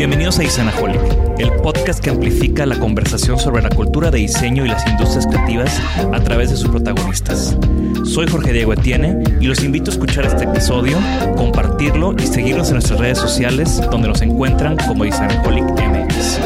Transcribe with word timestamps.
Bienvenidos 0.00 0.38
a 0.38 0.44
Isanaholic, 0.44 0.98
el 1.38 1.52
podcast 1.60 2.02
que 2.02 2.08
amplifica 2.08 2.64
la 2.64 2.78
conversación 2.78 3.38
sobre 3.38 3.60
la 3.60 3.68
cultura 3.68 4.10
de 4.10 4.16
diseño 4.16 4.64
y 4.64 4.68
las 4.68 4.86
industrias 4.86 5.26
creativas 5.26 5.78
a 6.10 6.18
través 6.24 6.48
de 6.48 6.56
sus 6.56 6.70
protagonistas. 6.70 7.54
Soy 8.06 8.26
Jorge 8.26 8.54
Diego 8.54 8.72
Etienne 8.72 9.22
y 9.42 9.44
los 9.44 9.62
invito 9.62 9.90
a 9.90 9.92
escuchar 9.92 10.24
este 10.24 10.44
episodio, 10.44 10.96
compartirlo 11.36 12.14
y 12.18 12.26
seguirnos 12.26 12.68
en 12.68 12.76
nuestras 12.76 12.98
redes 12.98 13.18
sociales 13.18 13.78
donde 13.90 14.08
nos 14.08 14.22
encuentran 14.22 14.78
como 14.88 15.04
Isanaholic 15.04 15.66
MX. 15.66 16.40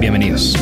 Bienvenidos. 0.00 0.56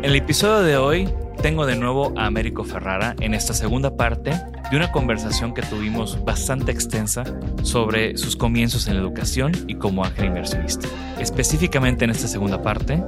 En 0.00 0.04
el 0.04 0.14
episodio 0.14 0.62
de 0.62 0.76
hoy 0.76 1.08
tengo 1.42 1.66
de 1.66 1.76
nuevo 1.76 2.12
a 2.16 2.26
Américo 2.26 2.64
Ferrara 2.64 3.14
en 3.20 3.34
esta 3.34 3.54
segunda 3.54 3.96
parte 3.96 4.30
de 4.70 4.76
una 4.76 4.90
conversación 4.90 5.54
que 5.54 5.62
tuvimos 5.62 6.24
bastante 6.24 6.72
extensa 6.72 7.24
sobre 7.62 8.16
sus 8.16 8.36
comienzos 8.36 8.86
en 8.88 8.94
la 8.94 9.00
educación 9.00 9.52
y 9.66 9.76
como 9.76 10.04
ángel 10.04 10.26
inversionista. 10.26 10.88
Específicamente 11.18 12.04
en 12.04 12.10
esta 12.10 12.28
segunda 12.28 12.62
parte, 12.62 13.02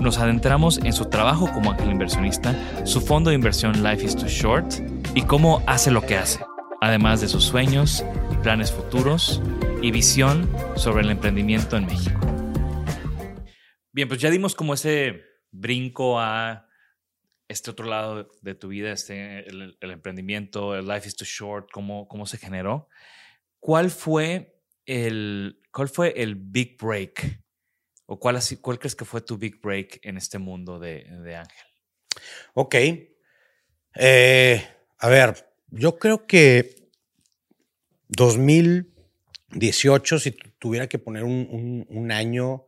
nos 0.00 0.18
adentramos 0.18 0.78
en 0.78 0.92
su 0.92 1.06
trabajo 1.06 1.50
como 1.52 1.72
ángel 1.72 1.90
inversionista, 1.90 2.54
su 2.84 3.00
fondo 3.00 3.30
de 3.30 3.36
inversión 3.36 3.82
Life 3.82 4.04
is 4.04 4.16
Too 4.16 4.28
Short 4.28 4.74
y 5.14 5.22
cómo 5.22 5.62
hace 5.66 5.90
lo 5.90 6.02
que 6.02 6.16
hace, 6.16 6.40
además 6.80 7.20
de 7.20 7.28
sus 7.28 7.44
sueños, 7.44 8.04
planes 8.42 8.72
futuros 8.72 9.42
y 9.82 9.90
visión 9.90 10.48
sobre 10.76 11.02
el 11.02 11.10
emprendimiento 11.10 11.76
en 11.76 11.86
México. 11.86 12.20
Bien, 13.92 14.08
pues 14.08 14.20
ya 14.20 14.30
dimos 14.30 14.54
como 14.54 14.74
ese 14.74 15.22
brinco 15.52 16.18
a 16.18 16.66
este 17.54 17.70
otro 17.70 17.86
lado 17.86 18.30
de 18.42 18.54
tu 18.54 18.68
vida, 18.68 18.92
este, 18.92 19.48
el, 19.48 19.78
el, 19.80 19.90
emprendimiento, 19.90 20.74
el 20.74 20.86
life 20.86 21.08
is 21.08 21.16
too 21.16 21.24
short, 21.24 21.70
cómo, 21.72 22.06
cómo 22.08 22.26
se 22.26 22.36
generó. 22.36 22.88
¿Cuál 23.60 23.90
fue 23.90 24.60
el, 24.84 25.62
cuál 25.72 25.88
fue 25.88 26.12
el 26.20 26.34
big 26.34 26.76
break? 26.76 27.40
¿O 28.06 28.18
cuál, 28.18 28.38
cuál 28.60 28.78
crees 28.78 28.96
que 28.96 29.06
fue 29.06 29.22
tu 29.22 29.38
big 29.38 29.60
break 29.62 30.00
en 30.02 30.16
este 30.16 30.38
mundo 30.38 30.78
de, 30.78 31.04
de 31.22 31.36
Ángel? 31.36 31.66
Ok. 32.54 32.74
Eh, 33.94 34.68
a 34.98 35.08
ver, 35.08 35.54
yo 35.68 35.96
creo 35.96 36.26
que 36.26 36.74
2018, 38.08 40.18
si 40.18 40.32
tuviera 40.58 40.88
que 40.88 40.98
poner 40.98 41.22
un, 41.22 41.46
un, 41.50 41.86
un 41.88 42.10
año, 42.10 42.66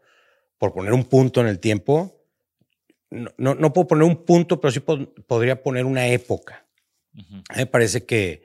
por 0.59 0.73
poner 0.73 0.93
un 0.93 1.05
punto 1.05 1.41
en 1.41 1.49
el 1.49 1.59
tiempo, 1.59 2.17
no, 3.37 3.55
no, 3.55 3.73
puedo 3.73 3.89
poner 3.89 4.05
un 4.05 4.25
punto, 4.25 4.61
pero 4.61 4.71
sí 4.71 4.81
podría 4.81 5.63
poner 5.63 5.85
una 5.85 6.07
época. 6.09 6.67
Uh 7.15 7.21
-huh. 7.21 7.57
Me 7.57 7.67
parece 7.67 8.05
que 8.05 8.43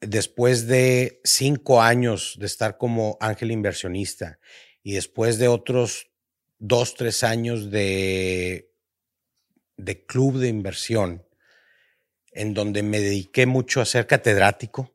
después 0.00 0.66
de 0.66 1.20
cinco 1.24 1.80
años 1.80 2.36
de 2.38 2.46
estar 2.46 2.76
como 2.76 3.16
ángel 3.20 3.50
inversionista 3.50 4.38
y 4.82 4.94
después 4.94 5.38
de 5.38 5.48
otros 5.48 6.10
dos, 6.58 6.94
tres 6.94 7.22
años 7.22 7.70
de, 7.70 8.72
de 9.76 10.04
club 10.04 10.38
de 10.38 10.48
inversión, 10.48 11.24
en 12.32 12.54
donde 12.54 12.82
me 12.82 13.00
dediqué 13.00 13.46
mucho 13.46 13.80
a 13.80 13.84
ser 13.84 14.06
catedrático, 14.06 14.94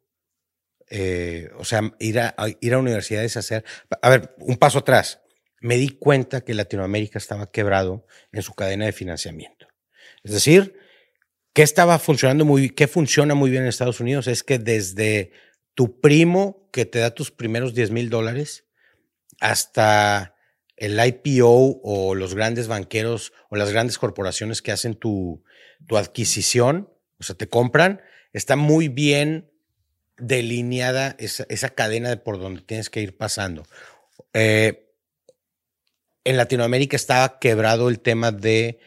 eh, 0.89 1.49
o 1.57 1.65
sea, 1.65 1.93
ir 1.99 2.19
a, 2.19 2.33
a, 2.37 2.47
ir 2.61 2.73
a 2.73 2.79
universidades 2.79 3.35
a 3.35 3.39
hacer... 3.39 3.63
A 4.01 4.09
ver, 4.09 4.35
un 4.39 4.57
paso 4.57 4.79
atrás 4.79 5.21
me 5.59 5.77
di 5.77 5.89
cuenta 5.89 6.41
que 6.41 6.53
Latinoamérica 6.53 7.17
estaba 7.17 7.51
quebrado 7.51 8.05
en 8.31 8.41
su 8.41 8.53
cadena 8.53 8.85
de 8.85 8.91
financiamiento. 8.91 9.67
Es 10.23 10.31
decir, 10.31 10.77
¿qué 11.53 11.63
estaba 11.63 11.99
funcionando 11.99 12.45
muy 12.45 12.69
qué 12.69 12.87
funciona 12.87 13.33
muy 13.33 13.49
bien 13.49 13.63
en 13.63 13.69
Estados 13.69 13.99
Unidos? 13.99 14.27
Es 14.27 14.43
que 14.43 14.59
desde 14.59 15.31
tu 15.73 15.99
primo 15.99 16.69
que 16.71 16.85
te 16.85 16.99
da 16.99 17.11
tus 17.11 17.31
primeros 17.31 17.73
10 17.73 17.91
mil 17.91 18.09
dólares 18.09 18.65
hasta 19.39 20.35
el 20.75 20.99
IPO 21.03 21.81
o 21.83 22.15
los 22.15 22.35
grandes 22.35 22.67
banqueros 22.67 23.33
o 23.49 23.55
las 23.55 23.71
grandes 23.71 23.97
corporaciones 23.97 24.61
que 24.61 24.71
hacen 24.71 24.95
tu, 24.95 25.43
adquisición, 25.89 26.93
o 27.19 27.23
sea, 27.23 27.35
te 27.35 27.49
compran, 27.49 28.01
está 28.33 28.55
muy 28.55 28.87
bien 28.87 29.51
delineada 30.17 31.15
esa, 31.19 31.45
esa 31.49 31.69
cadena 31.69 32.09
de 32.09 32.17
por 32.17 32.39
donde 32.39 32.61
tienes 32.61 32.89
que 32.89 33.01
ir 33.01 33.17
pasando. 33.17 33.63
Eh, 34.33 34.86
en 36.27 36.35
Latinoamérica 36.35 36.97
estaba 36.97 37.39
quebrado 37.39 37.87
el 37.87 38.01
tema 38.01 38.33
de 38.33 38.79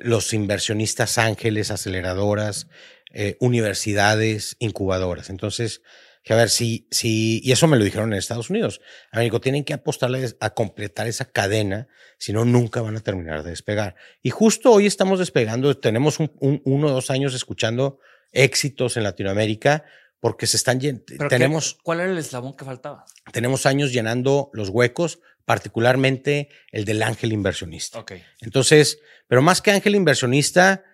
los 0.00 0.32
inversionistas 0.32 1.16
ángeles, 1.16 1.70
aceleradoras, 1.70 2.66
eh, 3.12 3.36
universidades, 3.38 4.56
incubadoras. 4.58 5.30
Entonces, 5.30 5.82
a 6.28 6.34
ver, 6.34 6.50
si, 6.50 6.88
si, 6.90 7.40
y 7.44 7.52
eso 7.52 7.68
me 7.68 7.76
lo 7.76 7.84
dijeron 7.84 8.12
en 8.12 8.18
Estados 8.18 8.50
Unidos, 8.50 8.80
Américo, 9.12 9.40
tienen 9.40 9.62
que 9.62 9.74
apostarle 9.74 10.28
a 10.40 10.50
completar 10.54 11.06
esa 11.06 11.26
cadena, 11.26 11.86
si 12.18 12.32
no, 12.32 12.44
nunca 12.44 12.80
van 12.80 12.96
a 12.96 13.00
terminar 13.00 13.44
de 13.44 13.50
despegar. 13.50 13.94
Y 14.20 14.30
justo 14.30 14.72
hoy 14.72 14.86
estamos 14.86 15.20
despegando, 15.20 15.78
tenemos 15.78 16.18
un, 16.18 16.32
un, 16.40 16.62
uno 16.64 16.88
o 16.88 16.90
dos 16.90 17.10
años 17.10 17.32
escuchando 17.32 18.00
éxitos 18.32 18.96
en 18.96 19.04
Latinoamérica, 19.04 19.84
porque 20.18 20.48
se 20.48 20.56
están 20.56 20.80
tenemos 21.28 21.74
qué, 21.74 21.80
¿Cuál 21.84 22.00
era 22.00 22.10
el 22.10 22.18
eslabón 22.18 22.56
que 22.56 22.64
faltaba? 22.64 23.04
Tenemos 23.32 23.66
años 23.66 23.92
llenando 23.92 24.50
los 24.52 24.70
huecos, 24.70 25.20
particularmente 25.46 26.50
el 26.70 26.84
del 26.84 27.02
ángel 27.02 27.32
inversionista. 27.32 28.00
Okay. 28.00 28.22
Entonces, 28.42 28.98
pero 29.26 29.40
más 29.40 29.62
que 29.62 29.70
ángel 29.70 29.94
inversionista, 29.94 30.84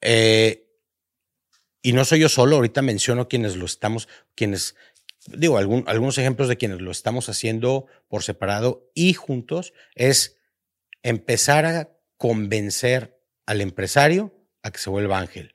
eh, 0.00 0.66
y 1.80 1.92
no 1.92 2.04
soy 2.04 2.18
yo 2.18 2.28
solo, 2.28 2.56
ahorita 2.56 2.82
menciono 2.82 3.28
quienes 3.28 3.54
lo 3.54 3.64
estamos, 3.66 4.08
quienes, 4.34 4.74
digo, 5.28 5.56
algún, 5.56 5.84
algunos 5.86 6.18
ejemplos 6.18 6.48
de 6.48 6.56
quienes 6.56 6.80
lo 6.80 6.90
estamos 6.90 7.28
haciendo 7.28 7.86
por 8.08 8.24
separado 8.24 8.90
y 8.94 9.14
juntos, 9.14 9.72
es 9.94 10.38
empezar 11.04 11.64
a 11.64 11.90
convencer 12.16 13.22
al 13.46 13.60
empresario 13.60 14.34
a 14.62 14.72
que 14.72 14.78
se 14.78 14.90
vuelva 14.90 15.20
ángel 15.20 15.54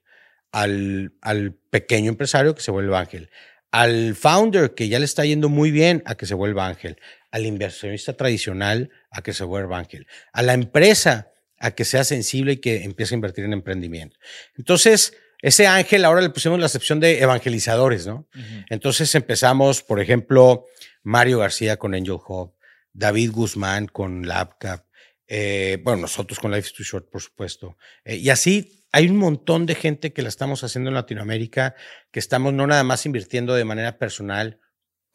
al, 0.56 1.12
al 1.20 1.54
pequeño 1.54 2.10
empresario 2.10 2.56
que 2.56 2.62
se 2.62 2.72
vuelva 2.72 3.02
ángel, 3.02 3.30
al 3.72 4.16
founder 4.16 4.74
que 4.74 4.88
ya 4.88 5.00
le 5.00 5.06
está 5.06 5.26
yendo 5.26 5.50
muy 5.50 5.70
bien 5.70 6.02
a 6.06 6.16
que 6.16 6.26
se 6.26 6.34
vuelva 6.34 6.66
ángel, 6.66 6.98
al 7.36 7.46
inversionista 7.46 8.14
tradicional 8.14 8.92
a 9.12 9.22
que 9.22 9.34
se 9.34 9.44
vuelva 9.44 9.78
ángel, 9.78 10.08
a 10.32 10.42
la 10.42 10.54
empresa 10.54 11.34
a 11.60 11.72
que 11.72 11.84
sea 11.84 12.06
sensible 12.06 12.54
y 12.54 12.58
que 12.58 12.84
empiece 12.84 13.14
a 13.14 13.18
invertir 13.18 13.44
en 13.44 13.52
emprendimiento. 13.52 14.18
Entonces, 14.58 15.18
ese 15.42 15.68
ángel 15.68 16.06
ahora 16.06 16.22
le 16.22 16.30
pusimos 16.30 16.58
la 16.62 16.68
excepción 16.68 17.02
de 17.02 17.20
evangelizadores, 17.20 18.08
¿no? 18.08 18.26
Entonces 18.70 19.14
empezamos, 19.16 19.84
por 19.84 20.00
ejemplo, 20.00 20.66
Mario 21.04 21.40
García 21.40 21.76
con 21.76 21.94
Angel 21.94 22.20
Hub, 22.26 22.54
David 22.94 23.32
Guzmán 23.34 23.88
con 23.88 24.26
LabCap, 24.26 24.86
eh, 25.28 25.80
bueno, 25.84 26.04
nosotros 26.04 26.40
con 26.40 26.52
Life 26.52 26.70
is 26.70 26.74
Too 26.74 26.86
Short, 26.86 27.10
por 27.10 27.22
supuesto. 27.22 27.78
Eh, 28.06 28.16
y 28.16 28.30
así 28.30 28.86
hay 28.94 29.10
un 29.10 29.18
montón 29.18 29.66
de 29.66 29.76
gente 29.76 30.14
que 30.14 30.22
la 30.22 30.30
estamos 30.30 30.64
haciendo 30.64 30.90
en 30.90 30.94
Latinoamérica, 30.94 31.76
que 32.12 32.20
estamos 32.20 32.54
no 32.54 32.66
nada 32.66 32.86
más 32.86 33.06
invirtiendo 33.06 33.56
de 33.56 33.66
manera 33.66 33.98
personal 33.98 34.62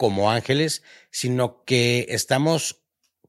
como 0.01 0.31
ángeles, 0.31 0.83
sino 1.11 1.63
que 1.67 2.07
estamos 2.09 2.81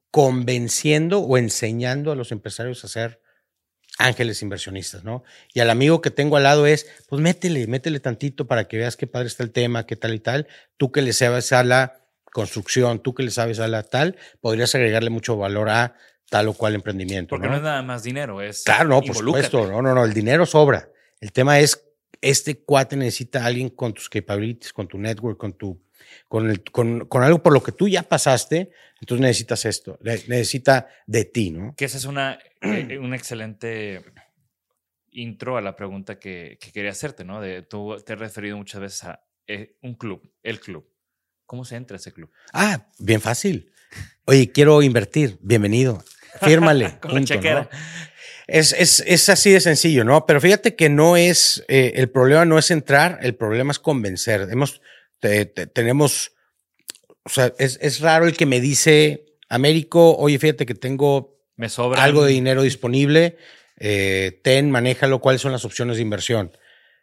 convenciendo 0.10 1.20
o 1.20 1.38
enseñando 1.38 2.14
a 2.14 2.16
los 2.16 2.32
empresarios 2.32 2.86
a 2.86 2.88
ser 2.88 3.22
ángeles 3.98 4.42
inversionistas, 4.42 5.04
¿no? 5.04 5.26
Y 5.54 5.60
al 5.60 5.70
amigo 5.70 6.00
que 6.00 6.12
tengo 6.12 6.38
al 6.38 6.44
lado 6.44 6.66
es, 6.66 6.88
pues 7.10 7.22
métele, 7.22 7.68
métele 7.68 8.00
tantito 8.00 8.48
para 8.48 8.70
que 8.70 8.78
veas 8.78 8.96
qué 8.96 9.06
padre 9.06 9.28
está 9.28 9.44
el 9.44 9.52
tema, 9.52 9.86
qué 9.86 9.98
tal 9.98 10.14
y 10.14 10.20
tal. 10.20 10.48
Tú 10.78 10.94
que 10.94 11.02
le 11.02 11.12
sabes 11.12 11.52
a 11.52 11.66
la 11.66 12.06
construcción, 12.32 13.04
tú 13.04 13.14
que 13.16 13.24
le 13.24 13.32
sabes 13.32 13.60
a 13.60 13.68
la 13.68 13.84
tal, 13.84 14.16
podrías 14.40 14.74
agregarle 14.74 15.10
mucho 15.10 15.36
valor 15.36 15.68
a 15.68 15.98
tal 16.30 16.48
o 16.48 16.54
cual 16.54 16.76
emprendimiento. 16.76 17.32
Porque 17.32 17.50
no, 17.50 17.58
es 17.58 17.64
nada 17.64 17.82
más 17.82 18.04
dinero, 18.04 18.42
es. 18.42 18.64
Claro, 18.64 18.88
no, 18.88 19.02
por 19.02 19.18
supuesto. 19.18 19.68
No, 19.68 19.82
no, 19.82 19.94
no. 19.94 20.06
El 20.06 20.14
dinero 20.14 20.46
sobra. 20.46 20.88
El 21.20 21.34
tema 21.34 21.60
es, 21.60 21.86
este 22.22 22.64
cuate 22.64 22.96
necesita 22.96 23.44
a 23.44 23.48
alguien 23.48 23.72
con 23.72 23.94
tus 23.94 24.10
capabilities, 24.10 24.72
con 24.72 24.88
tu 24.88 24.98
network, 24.98 25.38
con 25.38 25.52
tu. 25.52 25.84
Con, 26.28 26.50
el, 26.50 26.64
con, 26.64 27.06
con, 27.08 27.24
algo 27.24 27.44
por 27.44 27.54
lo 27.54 27.64
que 27.64 27.72
tú 27.72 27.88
ya 27.88 28.04
pasaste, 28.04 28.72
entonces 29.00 29.22
necesitas 29.22 29.66
esto, 29.66 29.98
necesita 30.02 30.88
de 31.08 31.26
ti, 31.26 31.52
¿no? 31.52 31.74
Que 31.76 31.86
esa 31.86 31.98
es 31.98 32.06
una, 32.06 32.40
eh, 32.62 32.98
un 32.98 33.14
excelente 33.14 34.04
intro 35.12 35.58
a 35.58 35.62
la 35.62 35.76
pregunta 35.76 36.20
que, 36.20 36.58
que, 36.60 36.72
quería 36.72 36.92
hacerte, 36.92 37.24
¿no? 37.24 37.42
De, 37.42 37.62
tú 37.64 37.98
te 38.06 38.14
has 38.14 38.20
referido 38.20 38.58
muchas 38.58 38.82
veces 38.82 39.04
a 39.04 39.24
eh, 39.48 39.76
un 39.82 39.96
club, 39.96 40.22
el 40.44 40.60
club. 40.60 40.88
¿Cómo 41.46 41.66
se 41.66 41.76
entra 41.76 41.96
a 41.96 42.00
ese 42.00 42.14
club? 42.14 42.32
Ah, 42.54 42.88
bien 42.98 43.20
fácil. 43.20 43.72
Oye, 44.26 44.52
quiero 44.52 44.82
invertir, 44.82 45.38
bienvenido. 45.42 46.02
Fírmale. 46.42 46.98
es, 48.48 48.72
es, 48.72 49.04
es, 49.06 49.30
así 49.30 49.52
de 49.52 49.60
sencillo, 49.60 50.06
¿no? 50.06 50.26
Pero 50.26 50.40
fíjate 50.40 50.76
que 50.76 50.90
no 50.90 51.18
es, 51.18 51.66
eh, 51.68 51.94
el 51.96 52.10
problema 52.10 52.46
no 52.46 52.58
es 52.58 52.72
entrar, 52.72 53.20
el 53.22 53.36
problema 53.36 53.72
es 53.72 53.80
convencer. 53.80 54.48
Hemos, 54.50 54.82
tenemos, 55.22 56.34
o 57.24 57.30
sea, 57.30 57.54
es, 57.58 57.78
es, 57.82 58.00
raro 58.00 58.26
el 58.26 58.36
que 58.36 58.46
me 58.46 58.60
dice, 58.60 59.26
Américo, 59.50 60.18
oye, 60.18 60.40
fíjate 60.40 60.66
que 60.66 60.76
tengo 60.76 61.32
me 61.56 61.70
sobra 61.70 62.04
algo 62.04 62.26
de 62.26 62.34
dinero 62.34 62.64
disponible, 62.64 63.38
eh, 63.78 64.40
ten, 64.44 64.72
manéjalo, 64.72 65.22
cuáles 65.22 65.42
son 65.42 65.52
las 65.52 65.64
opciones 65.64 65.98
de 65.98 66.02
inversión. 66.02 66.52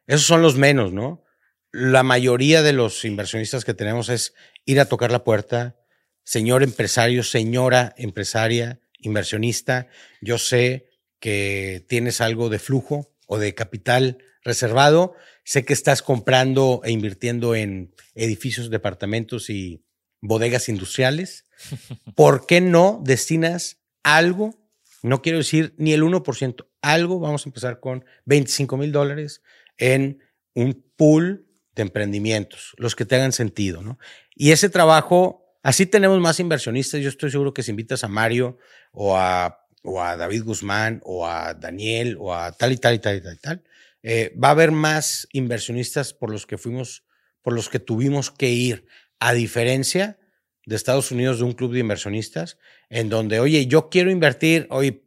Esos 0.06 0.26
son 0.26 0.42
los 0.42 0.56
menos, 0.56 0.92
¿no? 0.92 1.24
La 1.70 2.02
mayoría 2.02 2.62
de 2.62 2.72
los 2.72 3.04
inversionistas 3.04 3.64
que 3.64 3.74
tenemos 3.74 4.08
es 4.08 4.34
ir 4.64 4.80
a 4.80 4.86
tocar 4.86 5.12
la 5.12 5.22
puerta, 5.22 5.76
señor 6.24 6.62
empresario, 6.62 7.22
señora 7.22 7.94
empresaria, 7.96 8.80
inversionista, 8.98 9.86
yo 10.20 10.38
sé 10.38 10.88
que 11.20 11.84
tienes 11.88 12.20
algo 12.20 12.48
de 12.48 12.58
flujo 12.58 13.14
o 13.26 13.38
de 13.38 13.54
capital 13.54 14.18
reservado, 14.42 15.14
sé 15.48 15.64
que 15.64 15.72
estás 15.72 16.02
comprando 16.02 16.82
e 16.84 16.90
invirtiendo 16.90 17.54
en 17.54 17.94
edificios, 18.14 18.68
departamentos 18.68 19.48
y 19.48 19.82
bodegas 20.20 20.68
industriales. 20.68 21.46
¿Por 22.14 22.44
qué 22.44 22.60
no 22.60 23.00
destinas 23.02 23.78
algo? 24.02 24.54
No 25.02 25.22
quiero 25.22 25.38
decir 25.38 25.74
ni 25.78 25.94
el 25.94 26.02
1%, 26.02 26.66
algo, 26.82 27.18
vamos 27.18 27.46
a 27.46 27.48
empezar 27.48 27.80
con 27.80 28.04
25 28.26 28.76
mil 28.76 28.92
dólares 28.92 29.40
en 29.78 30.22
un 30.52 30.84
pool 30.96 31.46
de 31.74 31.80
emprendimientos, 31.80 32.74
los 32.76 32.94
que 32.94 33.06
tengan 33.06 33.32
sentido, 33.32 33.80
¿no? 33.80 33.98
Y 34.34 34.50
ese 34.50 34.68
trabajo 34.68 35.46
Así 35.62 35.86
tenemos 35.86 36.18
más 36.20 36.40
inversionistas. 36.40 37.00
Yo 37.00 37.08
estoy 37.08 37.30
seguro 37.30 37.52
que 37.52 37.62
si 37.62 37.72
invitas 37.72 38.04
a 38.04 38.08
Mario 38.08 38.58
o 38.92 39.16
a, 39.16 39.66
o 39.82 40.00
a 40.02 40.16
David 40.16 40.44
Guzmán 40.44 41.00
o 41.04 41.26
a 41.26 41.52
Daniel 41.54 42.16
o 42.20 42.32
a 42.32 42.52
tal 42.52 42.72
y 42.72 42.76
tal 42.76 42.94
y 42.94 42.98
tal 43.00 43.16
y 43.16 43.20
tal 43.20 43.34
y 43.34 43.38
tal, 43.38 43.64
eh, 44.02 44.32
va 44.42 44.48
a 44.48 44.52
haber 44.52 44.70
más 44.70 45.28
inversionistas 45.32 46.14
por 46.14 46.30
los 46.30 46.46
que 46.46 46.58
fuimos, 46.58 47.04
por 47.42 47.52
los 47.52 47.68
que 47.68 47.80
tuvimos 47.80 48.30
que 48.30 48.50
ir, 48.50 48.86
a 49.20 49.32
diferencia 49.32 50.18
de 50.64 50.76
Estados 50.76 51.10
Unidos 51.10 51.38
de 51.38 51.44
un 51.44 51.52
club 51.52 51.72
de 51.72 51.80
inversionistas, 51.80 52.58
en 52.88 53.08
donde, 53.08 53.40
oye, 53.40 53.66
yo 53.66 53.88
quiero 53.90 54.10
invertir, 54.10 54.66
oye, 54.70 55.02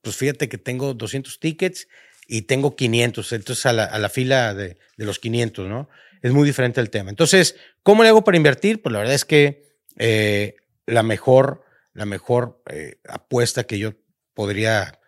pues 0.00 0.16
fíjate 0.16 0.48
que 0.48 0.58
tengo 0.58 0.94
200 0.94 1.38
tickets 1.38 1.86
y 2.26 2.42
tengo 2.42 2.74
500, 2.74 3.32
entonces 3.32 3.66
a 3.66 3.72
la, 3.72 3.84
a 3.84 3.98
la 3.98 4.08
fila 4.08 4.54
de, 4.54 4.78
de, 4.96 5.04
los 5.04 5.18
500, 5.18 5.68
¿no? 5.68 5.88
Es 6.22 6.32
muy 6.32 6.46
diferente 6.46 6.80
el 6.80 6.90
tema. 6.90 7.10
Entonces, 7.10 7.56
¿cómo 7.82 8.02
le 8.02 8.08
hago 8.08 8.24
para 8.24 8.36
invertir? 8.36 8.80
Pues 8.82 8.92
la 8.92 9.00
verdad 9.00 9.14
es 9.14 9.24
que 9.24 9.64
eh, 9.98 10.56
la 10.86 11.02
mejor, 11.02 11.64
la 11.92 12.06
mejor 12.06 12.62
eh, 12.70 13.00
apuesta 13.08 13.64
que 13.64 13.78
yo 13.78 13.92
podría 14.34 14.98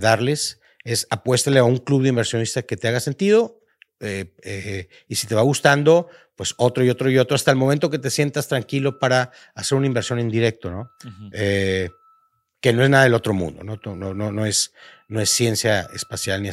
darles 0.00 0.59
es 0.84 1.06
apuéstale 1.10 1.58
a 1.58 1.64
un 1.64 1.78
club 1.78 2.02
de 2.02 2.08
inversionistas 2.10 2.64
que 2.64 2.76
te 2.76 2.88
haga 2.88 3.00
sentido 3.00 3.60
y 4.00 5.14
si 5.14 5.26
te 5.26 5.34
va 5.34 5.42
gustando, 5.42 6.08
pues 6.34 6.54
otro 6.56 6.82
y 6.82 6.88
otro 6.88 7.10
y 7.10 7.18
otro 7.18 7.34
hasta 7.34 7.50
el 7.50 7.58
momento 7.58 7.90
que 7.90 7.98
te 7.98 8.08
sientas 8.08 8.48
tranquilo 8.48 8.98
para 8.98 9.30
hacer 9.54 9.76
una 9.76 9.86
inversión 9.86 10.18
en 10.18 10.30
directo, 10.30 10.70
¿no? 10.70 10.90
que 12.60 12.72
no 12.72 12.82
es 12.84 12.90
nada 12.90 13.04
del 13.04 13.14
otro 13.14 13.32
mundo, 13.32 13.64
¿no? 13.64 13.80
No, 13.84 14.14
no, 14.14 14.32
no, 14.32 14.46
es, 14.46 14.74
no 15.08 15.20
es 15.20 15.30
ciencia 15.30 15.88
espacial 15.94 16.42
ni, 16.42 16.50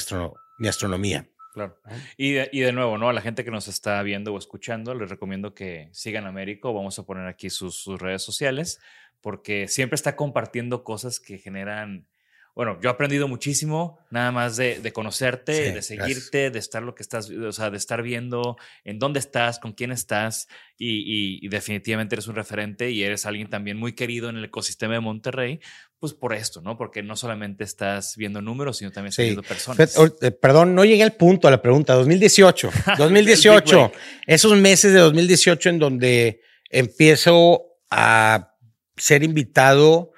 ni 0.58 0.68
astronomía. 0.68 1.28
Claro. 1.54 1.78
Y 2.16 2.34
de, 2.34 2.50
y 2.52 2.62
de, 2.62 2.72
nuevo, 2.72 2.98
¿no? 2.98 3.10
A 3.10 3.14
la 3.14 3.22
gente 3.22 3.44
que 3.44 3.52
nos 3.52 3.68
está 3.68 4.02
viendo 4.04 4.34
o 4.34 4.38
escuchando, 4.38 4.94
les 4.94 5.10
recomiendo 5.10 5.54
que 5.54 5.90
sigan 5.92 6.26
a 6.26 6.30
Américo. 6.30 6.74
Vamos 6.74 6.98
a 7.00 7.04
poner 7.04 7.28
aquí 7.28 7.50
sus, 7.50 7.76
sus 7.76 8.00
redes 8.00 8.22
sociales, 8.22 8.80
porque 9.22 9.68
siempre 9.68 9.96
está 9.96 10.16
compartiendo 10.16 10.84
cosas 10.84 11.20
que 11.20 11.40
generan 11.40 12.08
bueno, 12.58 12.80
yo 12.82 12.90
he 12.90 12.92
aprendido 12.92 13.28
muchísimo 13.28 14.00
nada 14.10 14.32
más 14.32 14.58
de, 14.58 14.80
de 14.80 14.92
conocerte, 14.92 15.74
de 15.74 15.82
seguirte, 15.84 16.50
de 16.50 16.58
estar 16.58 16.82
lo 16.82 16.96
que 16.96 17.04
estás, 17.04 17.30
o 17.30 17.52
sea, 17.52 17.70
de 17.70 17.78
estar 17.78 18.02
viendo 18.02 18.58
en 18.84 18.98
dónde 18.98 19.20
estás, 19.20 19.60
con 19.60 19.74
quién 19.74 19.92
estás 19.92 20.48
y, 20.76 21.46
y, 21.46 21.48
definitivamente 21.50 22.16
eres 22.16 22.26
un 22.26 22.34
referente 22.34 22.90
y 22.90 23.04
eres 23.04 23.28
alguien 23.28 23.48
también 23.48 23.78
muy 23.78 23.94
querido 23.94 24.28
en 24.30 24.38
el 24.38 24.46
ecosistema 24.46 24.96
de 24.96 25.02
Monterrey, 25.02 25.60
pues 26.00 26.16
por 26.16 26.34
esto, 26.34 26.64
¿no? 26.64 26.80
Porque 26.80 27.04
no 27.04 27.16
solamente 27.16 27.64
estás 27.64 28.18
viendo 28.18 28.42
números, 28.42 28.78
sino 28.78 28.92
también 28.92 29.10
estás 29.10 29.26
viendo 29.26 29.44
personas. 29.44 29.96
Eh, 30.24 30.32
perdón, 30.32 30.74
no 30.74 30.84
llegué 30.84 31.04
al 31.04 31.14
punto 31.14 31.48
a 31.48 31.52
la 31.52 31.62
pregunta. 31.62 31.94
2018, 31.94 32.72
2018, 32.98 33.92
esos 34.26 34.58
meses 34.58 34.94
de 34.94 35.00
2018 35.00 35.70
en 35.70 35.78
donde 35.78 36.42
empiezo 36.72 37.78
a 37.92 38.56
ser 38.96 39.22
invitado 39.22 40.14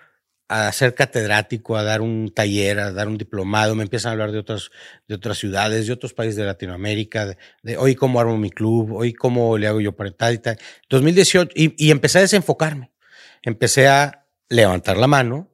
a 0.50 0.72
ser 0.74 0.96
catedrático, 0.96 1.78
a 1.78 1.84
dar 1.84 2.02
un 2.02 2.32
taller, 2.34 2.80
a 2.80 2.92
dar 2.92 3.08
un 3.08 3.20
diplomado, 3.20 3.76
me 3.76 3.84
empiezan 3.84 4.10
a 4.10 4.14
hablar 4.14 4.32
de 4.32 4.40
otras, 4.40 4.72
de 5.08 5.14
otras 5.14 5.38
ciudades, 5.38 5.86
de 5.86 5.94
otros 5.94 6.14
países 6.14 6.38
de 6.38 6.44
Latinoamérica, 6.44 7.38
de, 7.62 7.78
hoy 7.78 7.94
cómo 7.94 8.20
armo 8.20 8.36
mi 8.38 8.50
club, 8.50 8.94
hoy 8.94 9.14
cómo 9.14 9.60
le 9.60 9.68
hago 9.68 9.80
yo 9.80 9.96
para 9.96 10.10
tal 10.12 10.34
y 10.34 10.40
tal. 10.40 10.58
2018, 10.90 11.52
y, 11.56 11.86
y 11.86 11.92
empecé 11.92 12.18
a 12.18 12.22
desenfocarme. 12.22 12.92
Empecé 13.44 13.88
a 13.88 14.26
levantar 14.50 14.98
la 14.98 15.08
mano 15.08 15.52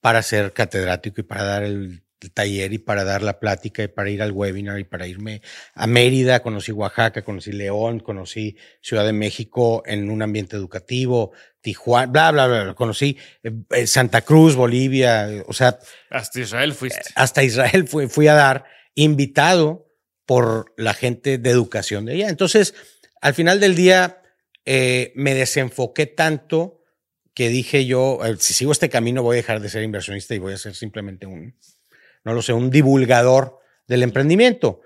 para 0.00 0.22
ser 0.22 0.52
catedrático 0.52 1.20
y 1.20 1.24
para 1.24 1.42
dar 1.42 1.64
el 1.64 2.05
el 2.20 2.32
taller 2.32 2.72
y 2.72 2.78
para 2.78 3.04
dar 3.04 3.22
la 3.22 3.38
plática 3.38 3.82
y 3.82 3.88
para 3.88 4.10
ir 4.10 4.22
al 4.22 4.32
webinar 4.32 4.78
y 4.78 4.84
para 4.84 5.06
irme 5.06 5.42
a 5.74 5.86
Mérida, 5.86 6.40
conocí 6.40 6.72
Oaxaca, 6.72 7.22
conocí 7.22 7.52
León, 7.52 8.00
conocí 8.00 8.56
Ciudad 8.80 9.04
de 9.04 9.12
México 9.12 9.82
en 9.86 10.10
un 10.10 10.22
ambiente 10.22 10.56
educativo, 10.56 11.32
Tijuana, 11.60 12.06
bla, 12.06 12.30
bla, 12.32 12.46
bla, 12.46 12.74
conocí 12.74 13.18
eh, 13.42 13.52
eh, 13.70 13.86
Santa 13.86 14.22
Cruz, 14.22 14.54
Bolivia, 14.54 15.28
o 15.46 15.52
sea. 15.52 15.78
Hasta 16.10 16.40
Israel 16.40 16.72
fuiste. 16.74 17.02
Hasta 17.14 17.42
Israel 17.42 17.86
fui, 17.86 18.08
fui 18.08 18.28
a 18.28 18.34
dar, 18.34 18.64
invitado 18.94 19.92
por 20.24 20.72
la 20.76 20.94
gente 20.94 21.38
de 21.38 21.50
educación 21.50 22.06
de 22.06 22.14
allá. 22.14 22.28
Entonces, 22.28 22.74
al 23.20 23.34
final 23.34 23.60
del 23.60 23.74
día, 23.74 24.22
eh, 24.64 25.12
me 25.14 25.34
desenfoqué 25.34 26.06
tanto 26.06 26.82
que 27.34 27.50
dije 27.50 27.84
yo, 27.84 28.20
si 28.38 28.54
sigo 28.54 28.72
este 28.72 28.88
camino 28.88 29.22
voy 29.22 29.34
a 29.34 29.36
dejar 29.36 29.60
de 29.60 29.68
ser 29.68 29.82
inversionista 29.82 30.34
y 30.34 30.38
voy 30.38 30.54
a 30.54 30.58
ser 30.58 30.74
simplemente 30.74 31.26
un, 31.26 31.54
no 32.26 32.34
lo 32.34 32.42
sé, 32.42 32.52
un 32.52 32.70
divulgador 32.70 33.60
del 33.86 34.02
emprendimiento, 34.02 34.80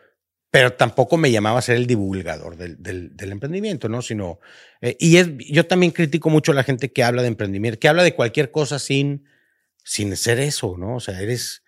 pero 0.50 0.74
tampoco 0.74 1.16
me 1.16 1.30
llamaba 1.30 1.58
a 1.58 1.62
ser 1.62 1.76
el 1.76 1.86
divulgador 1.86 2.58
del, 2.58 2.76
del, 3.16 3.32
emprendimiento, 3.32 3.88
¿no? 3.88 4.02
Sino, 4.02 4.40
eh, 4.82 4.94
y 5.00 5.16
es, 5.16 5.30
yo 5.38 5.66
también 5.66 5.90
critico 5.90 6.28
mucho 6.28 6.52
a 6.52 6.54
la 6.54 6.64
gente 6.64 6.92
que 6.92 7.02
habla 7.02 7.22
de 7.22 7.28
emprendimiento, 7.28 7.80
que 7.80 7.88
habla 7.88 8.02
de 8.02 8.14
cualquier 8.14 8.50
cosa 8.50 8.78
sin, 8.78 9.24
sin 9.82 10.14
ser 10.16 10.38
eso, 10.38 10.76
¿no? 10.76 10.96
O 10.96 11.00
sea, 11.00 11.18
eres, 11.18 11.62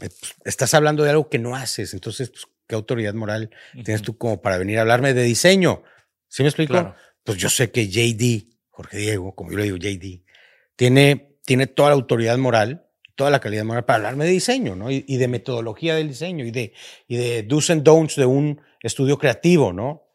eh, 0.00 0.08
pues, 0.20 0.34
estás 0.44 0.72
hablando 0.74 1.02
de 1.02 1.10
algo 1.10 1.28
que 1.28 1.40
no 1.40 1.56
haces, 1.56 1.94
entonces, 1.94 2.30
pues, 2.30 2.46
¿qué 2.68 2.76
autoridad 2.76 3.14
moral 3.14 3.50
tienes 3.72 4.02
tú 4.02 4.16
como 4.16 4.40
para 4.40 4.56
venir 4.56 4.78
a 4.78 4.82
hablarme 4.82 5.14
de 5.14 5.24
diseño? 5.24 5.82
¿Sí 6.28 6.44
me 6.44 6.48
explico? 6.48 6.74
Claro. 6.74 6.94
Pues 7.24 7.38
yo 7.38 7.50
sé 7.50 7.72
que 7.72 7.88
JD, 7.88 8.54
Jorge 8.68 8.98
Diego, 8.98 9.34
como 9.34 9.50
yo 9.50 9.58
le 9.58 9.64
digo 9.64 9.78
JD, 9.78 10.22
tiene, 10.76 11.34
tiene 11.44 11.66
toda 11.66 11.88
la 11.88 11.96
autoridad 11.96 12.38
moral, 12.38 12.87
toda 13.18 13.30
la 13.30 13.40
calidad 13.40 13.64
moral 13.64 13.84
para 13.84 13.96
hablarme 13.96 14.24
de 14.24 14.30
diseño, 14.30 14.76
¿no? 14.76 14.90
Y, 14.90 15.04
y 15.06 15.16
de 15.18 15.28
metodología 15.28 15.94
del 15.94 16.08
diseño 16.08 16.46
y 16.46 16.52
de, 16.52 16.72
y 17.06 17.16
de 17.16 17.42
do's 17.42 17.68
and 17.68 17.82
don'ts 17.82 18.16
de 18.16 18.24
un 18.24 18.60
estudio 18.82 19.18
creativo, 19.18 19.74
¿no? 19.74 20.08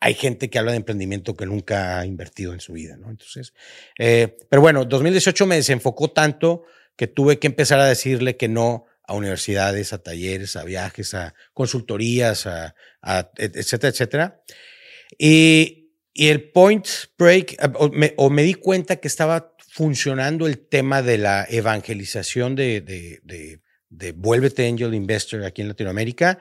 hay 0.00 0.14
gente 0.14 0.48
que 0.48 0.58
habla 0.58 0.72
de 0.72 0.76
emprendimiento 0.76 1.34
que 1.34 1.46
nunca 1.46 1.98
ha 1.98 2.06
invertido 2.06 2.52
en 2.52 2.60
su 2.60 2.72
vida, 2.72 2.96
¿no? 2.96 3.10
Entonces, 3.10 3.52
eh, 3.98 4.36
pero 4.48 4.62
bueno, 4.62 4.84
2018 4.84 5.46
me 5.46 5.56
desenfocó 5.56 6.12
tanto 6.12 6.64
que 6.96 7.08
tuve 7.08 7.38
que 7.38 7.48
empezar 7.48 7.80
a 7.80 7.86
decirle 7.86 8.36
que 8.36 8.48
no 8.48 8.86
a 9.04 9.14
universidades, 9.14 9.92
a 9.92 10.02
talleres, 10.02 10.54
a 10.56 10.64
viajes, 10.64 11.14
a 11.14 11.34
consultorías, 11.52 12.46
a, 12.46 12.74
a 13.02 13.30
etcétera, 13.38 13.90
etcétera. 13.90 14.42
Y, 15.18 15.90
y, 16.12 16.28
el 16.28 16.50
point 16.50 16.86
break, 17.16 17.56
o 17.74 17.88
me, 17.88 18.14
o 18.16 18.30
me, 18.30 18.42
di 18.42 18.54
cuenta 18.54 18.96
que 18.96 19.08
estaba 19.08 19.56
funcionando 19.78 20.48
el 20.48 20.58
tema 20.58 21.02
de 21.02 21.18
la 21.18 21.46
evangelización 21.48 22.56
de, 22.56 22.80
de, 22.80 23.20
de, 23.22 23.60
de 23.88 24.10
Vuélvete 24.10 24.66
Angel 24.66 24.92
Investor 24.92 25.44
aquí 25.44 25.62
en 25.62 25.68
Latinoamérica 25.68 26.40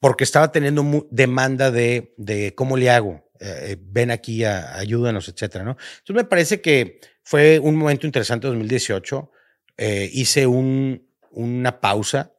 porque 0.00 0.24
estaba 0.24 0.50
teniendo 0.50 1.06
demanda 1.10 1.70
de, 1.70 2.14
de 2.16 2.54
cómo 2.54 2.78
le 2.78 2.88
hago. 2.88 3.30
Eh, 3.40 3.76
ven 3.78 4.10
aquí, 4.10 4.42
ayúdanos, 4.42 5.28
etcétera. 5.28 5.64
Entonces 5.64 6.16
me 6.16 6.24
parece 6.24 6.62
que 6.62 6.98
fue 7.22 7.58
un 7.58 7.76
momento 7.76 8.06
interesante 8.06 8.46
2018. 8.46 9.30
Eh, 9.76 10.08
hice 10.10 10.46
un, 10.46 11.06
una 11.30 11.78
pausa, 11.78 12.32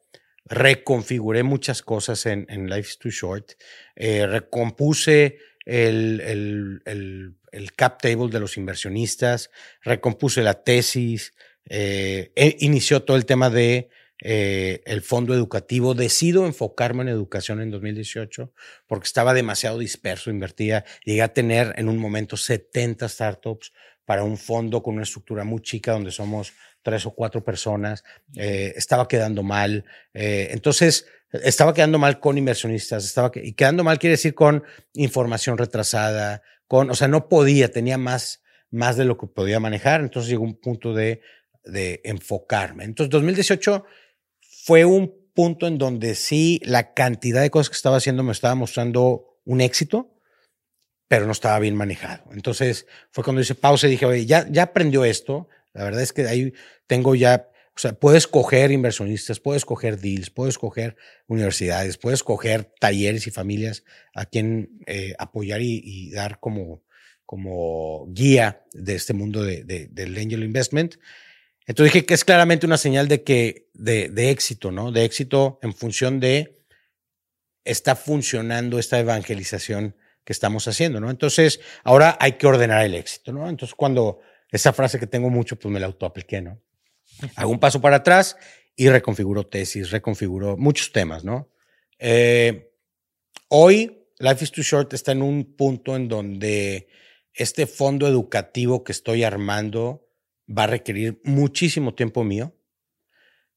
reconfiguré 0.45 1.43
muchas 1.43 1.83
cosas 1.83 2.25
en, 2.25 2.47
Life 2.71 2.89
is 2.89 2.97
Too 2.97 3.11
Short, 3.11 3.51
eh, 3.95 4.25
recompuse 4.25 5.37
el, 5.63 6.21
el, 6.21 6.81
el, 6.85 7.35
el, 7.51 7.73
cap 7.73 8.01
table 8.01 8.29
de 8.29 8.39
los 8.39 8.57
inversionistas, 8.57 9.49
recompuse 9.81 10.41
la 10.41 10.63
tesis, 10.63 11.33
eh, 11.69 12.31
e 12.35 12.57
inició 12.59 13.03
todo 13.03 13.15
el 13.15 13.25
tema 13.25 13.49
de 13.49 13.89
eh, 14.21 14.81
el 14.85 15.01
fondo 15.01 15.33
educativo. 15.33 15.93
Decido 15.93 16.45
enfocarme 16.45 17.03
en 17.03 17.09
educación 17.09 17.61
en 17.61 17.71
2018 17.71 18.51
porque 18.87 19.05
estaba 19.05 19.33
demasiado 19.33 19.77
disperso. 19.77 20.31
Invertía, 20.31 20.83
llegué 21.05 21.21
a 21.21 21.33
tener 21.33 21.73
en 21.77 21.87
un 21.87 21.97
momento 21.97 22.37
70 22.37 23.07
startups 23.07 23.71
para 24.05 24.23
un 24.23 24.37
fondo 24.37 24.81
con 24.81 24.95
una 24.95 25.03
estructura 25.03 25.43
muy 25.43 25.61
chica 25.61 25.91
donde 25.91 26.11
somos 26.11 26.53
tres 26.81 27.05
o 27.05 27.11
cuatro 27.11 27.43
personas. 27.43 28.03
Eh, 28.35 28.73
estaba 28.75 29.07
quedando 29.07 29.43
mal. 29.43 29.85
Entonces, 30.13 31.05
estaba 31.31 31.73
quedando 31.73 31.99
mal 31.99 32.19
con 32.19 32.37
inversionistas. 32.37 33.05
Estaba 33.05 33.31
y 33.35 33.53
quedando 33.53 33.83
mal 33.83 33.99
quiere 33.99 34.13
decir 34.13 34.33
con 34.33 34.63
información 34.93 35.57
retrasada, 35.57 36.41
con, 36.69 36.91
o 36.91 36.93
sea, 36.93 37.07
no 37.07 37.27
podía, 37.27 37.71
tenía 37.71 37.97
más, 37.97 38.43
más 38.69 38.95
de 38.95 39.03
lo 39.03 39.17
que 39.17 39.25
podía 39.25 39.59
manejar. 39.59 40.01
Entonces 40.01 40.29
llegó 40.29 40.43
un 40.43 40.59
punto 40.61 40.93
de, 40.93 41.21
de 41.63 41.99
enfocarme. 42.03 42.83
Entonces, 42.83 43.09
2018 43.09 43.83
fue 44.65 44.85
un 44.85 45.11
punto 45.33 45.65
en 45.65 45.79
donde 45.79 46.13
sí 46.13 46.61
la 46.63 46.93
cantidad 46.93 47.41
de 47.41 47.49
cosas 47.49 47.71
que 47.71 47.75
estaba 47.75 47.97
haciendo 47.97 48.21
me 48.21 48.33
estaba 48.33 48.53
mostrando 48.53 49.39
un 49.45 49.61
éxito, 49.61 50.15
pero 51.07 51.25
no 51.25 51.31
estaba 51.31 51.57
bien 51.57 51.75
manejado. 51.75 52.25
Entonces 52.33 52.85
fue 53.09 53.23
cuando 53.23 53.41
hice 53.41 53.55
pausa 53.55 53.87
y 53.87 53.91
dije, 53.91 54.05
oye, 54.05 54.27
ya, 54.27 54.47
ya 54.47 54.61
aprendió 54.61 55.05
esto. 55.05 55.47
La 55.73 55.83
verdad 55.83 56.03
es 56.03 56.13
que 56.13 56.27
ahí 56.27 56.53
tengo 56.85 57.15
ya, 57.15 57.49
o 57.79 57.81
sea, 57.81 57.93
puedes 57.93 58.27
coger 58.27 58.71
inversionistas, 58.71 59.39
puedes 59.39 59.63
coger 59.63 60.01
deals, 60.01 60.29
puedes 60.29 60.57
coger 60.57 60.97
universidades, 61.27 61.97
puedes 61.97 62.23
coger 62.23 62.73
talleres 62.77 63.25
y 63.25 63.31
familias 63.31 63.85
a 64.13 64.25
quien 64.25 64.81
eh, 64.85 65.15
apoyar 65.17 65.61
y, 65.61 66.11
dar 66.11 66.41
como, 66.41 66.83
como 67.25 68.05
guía 68.09 68.65
de 68.73 68.95
este 68.95 69.13
mundo 69.13 69.43
de, 69.43 69.63
de, 69.63 69.87
del 69.87 70.17
angel 70.17 70.43
investment. 70.43 70.95
Entonces 71.67 71.93
dije 71.93 72.05
que 72.05 72.15
es 72.15 72.25
claramente 72.25 72.65
una 72.65 72.75
señal 72.75 73.07
de 73.07 73.23
que, 73.23 73.69
de, 73.73 74.09
de, 74.09 74.29
éxito, 74.31 74.71
¿no? 74.71 74.91
De 74.91 75.05
éxito 75.05 75.57
en 75.61 75.73
función 75.73 76.19
de 76.19 76.61
está 77.63 77.95
funcionando 77.95 78.77
esta 78.77 78.99
evangelización 78.99 79.95
que 80.25 80.33
estamos 80.33 80.67
haciendo, 80.67 80.99
¿no? 80.99 81.09
Entonces, 81.09 81.61
ahora 81.85 82.17
hay 82.19 82.33
que 82.33 82.45
ordenar 82.45 82.83
el 82.83 82.93
éxito, 82.93 83.31
¿no? 83.31 83.47
Entonces, 83.47 83.73
cuando 83.73 84.19
esa 84.51 84.73
frase 84.73 84.99
que 84.99 85.07
tengo 85.07 85.29
mucho, 85.29 85.55
pues 85.57 85.71
me 85.71 85.79
la 85.79 85.85
autoapliqué, 85.85 86.41
¿no? 86.41 86.61
Hago 87.35 87.51
un 87.51 87.59
paso 87.59 87.81
para 87.81 87.97
atrás 87.97 88.37
y 88.75 88.89
reconfiguro 88.89 89.45
tesis, 89.45 89.91
reconfiguro 89.91 90.57
muchos 90.57 90.91
temas, 90.91 91.23
¿no? 91.23 91.49
Eh, 91.97 92.71
hoy, 93.49 94.05
Life 94.19 94.43
is 94.43 94.51
Too 94.51 94.63
Short 94.63 94.93
está 94.93 95.11
en 95.11 95.21
un 95.21 95.55
punto 95.55 95.95
en 95.95 96.07
donde 96.07 96.87
este 97.33 97.67
fondo 97.67 98.07
educativo 98.07 98.83
que 98.83 98.91
estoy 98.91 99.23
armando, 99.23 100.09
va 100.49 100.63
a 100.63 100.67
requerir 100.67 101.21
muchísimo 101.23 101.93
tiempo 101.93 102.23
mío. 102.23 102.55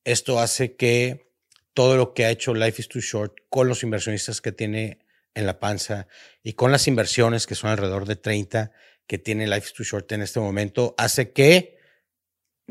Esto 0.05 0.41
hace 0.41 0.77
que 0.77 1.33
todo 1.75 1.97
lo 1.97 2.13
que 2.13 2.25
ha 2.25 2.31
hecho 2.31 2.55
Life 2.55 2.83
is 2.83 2.89
Too 2.89 3.01
Short 3.01 3.35
con 3.49 3.69
los 3.69 3.83
inversionistas 3.83 4.41
que 4.41 4.53
tiene 4.53 4.99
en 5.35 5.47
la 5.47 5.59
panza 5.59 6.07
y 6.43 6.53
con 6.53 6.71
las 6.71 6.87
inversiones 6.87 7.47
que 7.47 7.55
son 7.55 7.71
alrededor 7.71 8.07
de 8.07 8.17
30 8.17 8.73
que 9.07 9.19
tiene 9.19 9.47
Life 9.47 9.69
is 9.69 9.73
Too 9.73 9.85
Short 9.85 10.13
en 10.13 10.23
este 10.23 10.41
momento, 10.41 10.95
hace 10.99 11.33
que 11.33 11.79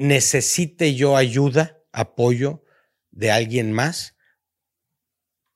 necesite 0.02 0.96
yo 0.96 1.16
ayuda, 1.16 1.78
apoyo 1.92 2.64
de 3.12 3.30
alguien 3.30 3.72
más 3.72 4.16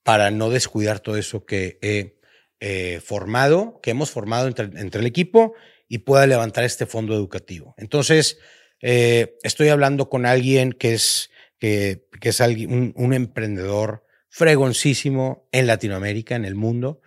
para 0.03 0.29
no 0.29 0.51
descuidar 0.51 0.99
todo 0.99 1.17
eso 1.17 1.45
que 1.45 1.79
he 1.81 2.19
eh, 2.59 3.01
formado, 3.03 3.79
que 3.81 3.89
hemos 3.89 4.11
formado 4.11 4.47
entre, 4.47 4.99
el 4.99 5.05
equipo 5.07 5.55
y 5.87 5.99
pueda 5.99 6.27
levantar 6.27 6.63
este 6.63 6.85
fondo 6.85 7.15
educativo. 7.15 7.73
Entonces, 7.77 8.37
eh, 8.81 9.35
estoy 9.41 9.69
hablando 9.69 10.09
con 10.09 10.27
alguien 10.27 10.73
que 10.73 10.93
es, 10.93 11.31
que, 11.57 12.07
es 12.21 12.39
alguien, 12.39 12.71
un, 12.71 12.93
un, 12.97 13.13
emprendedor 13.13 14.05
fregoncísimo 14.29 15.49
en 15.51 15.65
Latinoamérica, 15.65 16.35
en 16.35 16.45
el 16.45 16.53
mundo. 16.53 17.01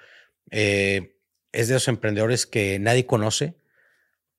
Eh, 0.51 1.15
es 1.53 1.69
de 1.69 1.77
esos 1.77 1.87
emprendedores 1.87 2.47
que 2.47 2.81
nadie 2.81 3.07
conoce, 3.07 3.55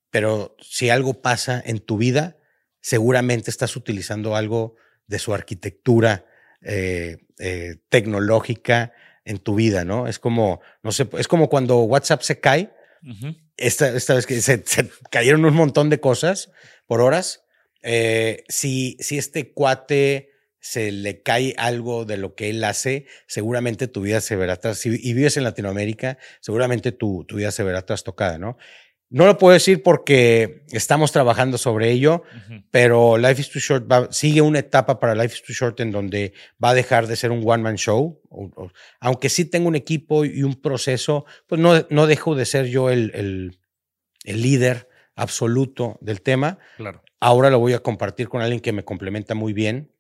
pero 0.10 0.58
si 0.60 0.90
algo 0.90 1.22
pasa 1.22 1.64
en 1.66 1.80
tu 1.80 1.98
vida, 1.98 2.36
seguramente 2.82 3.50
estás 3.50 3.76
utilizando 3.76 4.36
algo 4.36 4.76
de 5.08 5.20
su 5.20 5.34
arquitectura 5.34 6.26
eh, 6.62 7.18
eh, 7.40 7.78
tecnológica 7.90 8.94
en 9.26 9.38
tu 9.38 9.56
vida, 9.56 9.86
¿no? 9.86 10.08
Es 10.08 10.20
como, 10.20 10.62
no 10.84 10.92
sé, 10.92 11.08
es 11.18 11.28
como 11.28 11.50
cuando 11.50 11.80
WhatsApp 11.84 12.22
se 12.22 12.40
cae. 12.40 12.74
Uh 13.02 13.08
-huh. 13.08 13.38
esta, 13.56 13.96
esta, 13.96 14.14
vez 14.14 14.26
que 14.26 14.42
se, 14.42 14.62
se, 14.66 14.90
cayeron 15.10 15.46
un 15.46 15.54
montón 15.54 15.90
de 15.90 16.00
cosas 16.00 16.52
por 16.86 17.02
horas. 17.02 17.46
Eh, 17.82 18.44
si, 18.50 18.98
si 19.00 19.18
este 19.18 19.54
cuate 19.54 20.32
se 20.60 20.92
le 20.92 21.22
cae 21.22 21.56
algo 21.58 22.04
de 22.04 22.18
lo 22.18 22.36
que 22.36 22.50
él 22.50 22.64
hace, 22.66 23.06
seguramente 23.28 23.88
tu 23.88 24.02
vida 24.02 24.20
se 24.20 24.36
verá 24.36 24.58
tras, 24.58 24.80
si, 24.80 24.90
y 24.90 25.14
vives 25.14 25.38
en 25.38 25.46
Latinoamérica, 25.46 26.18
seguramente 26.42 26.92
tu, 26.92 27.24
tu 27.26 27.38
vida 27.38 27.52
se 27.52 27.64
verá 27.64 27.84
trastocada, 27.84 28.38
¿no? 28.38 28.58
No 29.12 29.26
lo 29.26 29.38
puedo 29.40 29.54
decir 29.54 29.82
porque 29.82 30.64
estamos 30.72 31.12
trabajando 31.12 31.58
sobre 31.58 31.90
ello, 31.90 32.24
uh 32.24 32.52
-huh. 32.52 32.64
pero 32.70 33.18
Life 33.18 33.42
is 33.42 33.50
Too 33.50 33.60
Short 33.60 33.92
va, 33.92 34.08
sigue 34.12 34.42
una 34.42 34.60
etapa 34.60 35.00
para 35.00 35.16
Life 35.16 35.36
is 35.36 35.42
Too 35.42 35.54
Short 35.54 35.80
en 35.80 35.92
donde 35.92 36.34
va 36.64 36.70
a 36.70 36.74
dejar 36.76 37.08
de 37.08 37.16
ser 37.16 37.32
un 37.32 37.42
one-man 37.44 37.76
show. 37.76 38.22
O, 38.30 38.44
o, 38.56 38.72
aunque 39.00 39.30
sí 39.30 39.46
tengo 39.46 39.68
un 39.68 39.76
equipo 39.76 40.26
y 40.26 40.44
un 40.44 40.62
proceso, 40.62 41.26
pues 41.48 41.60
no, 41.60 41.88
no 41.90 42.06
dejo 42.06 42.36
de 42.36 42.46
ser 42.46 42.68
yo 42.68 42.92
el, 42.92 43.12
el, 43.16 43.60
el 44.26 44.42
líder 44.42 44.90
absoluto 45.16 45.98
del 46.02 46.22
tema. 46.22 46.60
Claro. 46.78 47.04
Ahora 47.20 47.50
lo 47.50 47.58
voy 47.60 47.74
a 47.74 47.80
compartir 47.80 48.30
con 48.30 48.42
alguien 48.42 48.62
que 48.62 48.72
me 48.72 48.84
complementa 48.84 49.34
muy 49.34 49.54
bien. 49.54 49.92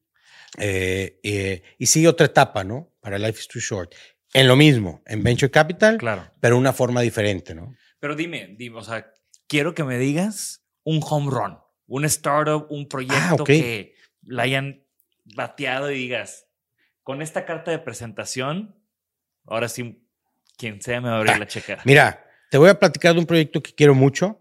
Eh, 0.57 1.19
eh, 1.23 1.63
y 1.77 1.87
sigue 1.87 2.07
otra 2.07 2.27
etapa, 2.27 2.63
¿no? 2.63 2.93
Para 3.01 3.17
Life 3.17 3.39
is 3.39 3.47
Too 3.47 3.59
Short. 3.59 3.93
En 4.33 4.47
lo 4.47 4.55
mismo, 4.55 5.01
en 5.07 5.23
Venture 5.23 5.49
Capital, 5.49 5.97
claro. 5.97 6.31
pero 6.39 6.57
una 6.57 6.73
forma 6.73 7.01
diferente, 7.01 7.55
¿no? 7.55 7.73
Pero 7.99 8.15
dime, 8.15 8.55
dime, 8.57 8.77
o 8.77 8.83
sea, 8.83 9.11
quiero 9.47 9.73
que 9.73 9.83
me 9.83 9.97
digas 9.97 10.63
un 10.83 11.01
home 11.03 11.29
run, 11.29 11.57
un 11.87 12.05
startup, 12.05 12.67
un 12.69 12.87
proyecto 12.87 13.17
ah, 13.17 13.35
okay. 13.39 13.61
que 13.61 13.95
la 14.23 14.43
hayan 14.43 14.83
bateado 15.35 15.91
y 15.91 15.95
digas, 15.95 16.47
con 17.03 17.21
esta 17.21 17.45
carta 17.45 17.71
de 17.71 17.79
presentación, 17.79 18.75
ahora 19.45 19.67
sí, 19.67 20.05
quien 20.57 20.81
sea 20.81 21.01
me 21.01 21.09
va 21.09 21.15
a 21.15 21.17
abrir 21.17 21.33
ah, 21.33 21.39
la 21.39 21.47
chequera. 21.47 21.81
Mira, 21.85 22.25
te 22.49 22.57
voy 22.57 22.69
a 22.69 22.79
platicar 22.79 23.13
de 23.13 23.19
un 23.19 23.25
proyecto 23.25 23.61
que 23.61 23.73
quiero 23.73 23.95
mucho 23.95 24.39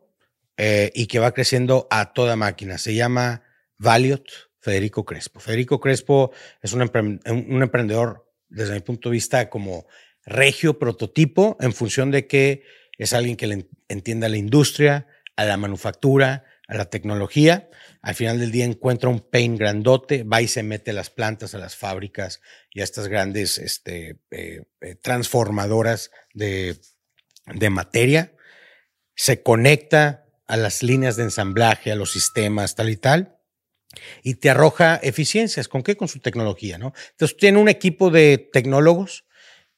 eh, 0.56 0.90
y 0.94 1.06
que 1.06 1.18
va 1.18 1.32
creciendo 1.32 1.86
a 1.90 2.12
toda 2.12 2.36
máquina. 2.36 2.78
Se 2.78 2.94
llama 2.94 3.42
Valiot 3.78 4.28
Federico 4.60 5.04
Crespo. 5.04 5.40
Federico 5.40 5.80
Crespo 5.80 6.32
es 6.60 6.72
un, 6.72 6.82
empre 6.82 7.00
un 7.00 7.62
emprendedor, 7.62 8.28
desde 8.48 8.74
mi 8.74 8.80
punto 8.80 9.08
de 9.08 9.14
vista, 9.14 9.48
como 9.48 9.86
regio 10.24 10.78
prototipo, 10.78 11.56
en 11.60 11.72
función 11.72 12.10
de 12.10 12.26
que 12.26 12.64
es 12.98 13.12
alguien 13.12 13.36
que 13.36 13.46
le 13.46 13.68
entienda 13.88 14.28
la 14.28 14.36
industria, 14.36 15.06
a 15.36 15.44
la 15.44 15.56
manufactura, 15.56 16.44
a 16.66 16.74
la 16.74 16.90
tecnología. 16.90 17.70
Al 18.02 18.14
final 18.14 18.40
del 18.40 18.50
día 18.50 18.64
encuentra 18.64 19.08
un 19.08 19.20
pain 19.20 19.56
grandote, 19.56 20.24
va 20.24 20.42
y 20.42 20.48
se 20.48 20.62
mete 20.62 20.92
las 20.92 21.08
plantas 21.08 21.54
a 21.54 21.58
las 21.58 21.76
fábricas 21.76 22.40
y 22.70 22.80
a 22.80 22.84
estas 22.84 23.08
grandes 23.08 23.58
este, 23.58 24.18
eh, 24.30 24.64
eh, 24.80 24.94
transformadoras 24.96 26.10
de, 26.34 26.76
de 27.46 27.70
materia. 27.70 28.34
Se 29.14 29.42
conecta 29.42 30.26
a 30.46 30.56
las 30.56 30.82
líneas 30.82 31.16
de 31.16 31.24
ensamblaje, 31.24 31.92
a 31.92 31.96
los 31.96 32.12
sistemas, 32.12 32.74
tal 32.74 32.90
y 32.90 32.96
tal 32.96 33.38
y 34.22 34.34
te 34.34 34.50
arroja 34.50 34.96
eficiencias. 35.02 35.68
¿Con 35.68 35.82
qué? 35.82 35.96
Con 35.96 36.08
su 36.08 36.20
tecnología, 36.20 36.78
¿no? 36.78 36.92
Entonces 37.10 37.36
tiene 37.36 37.58
un 37.58 37.68
equipo 37.68 38.10
de 38.10 38.38
tecnólogos 38.52 39.24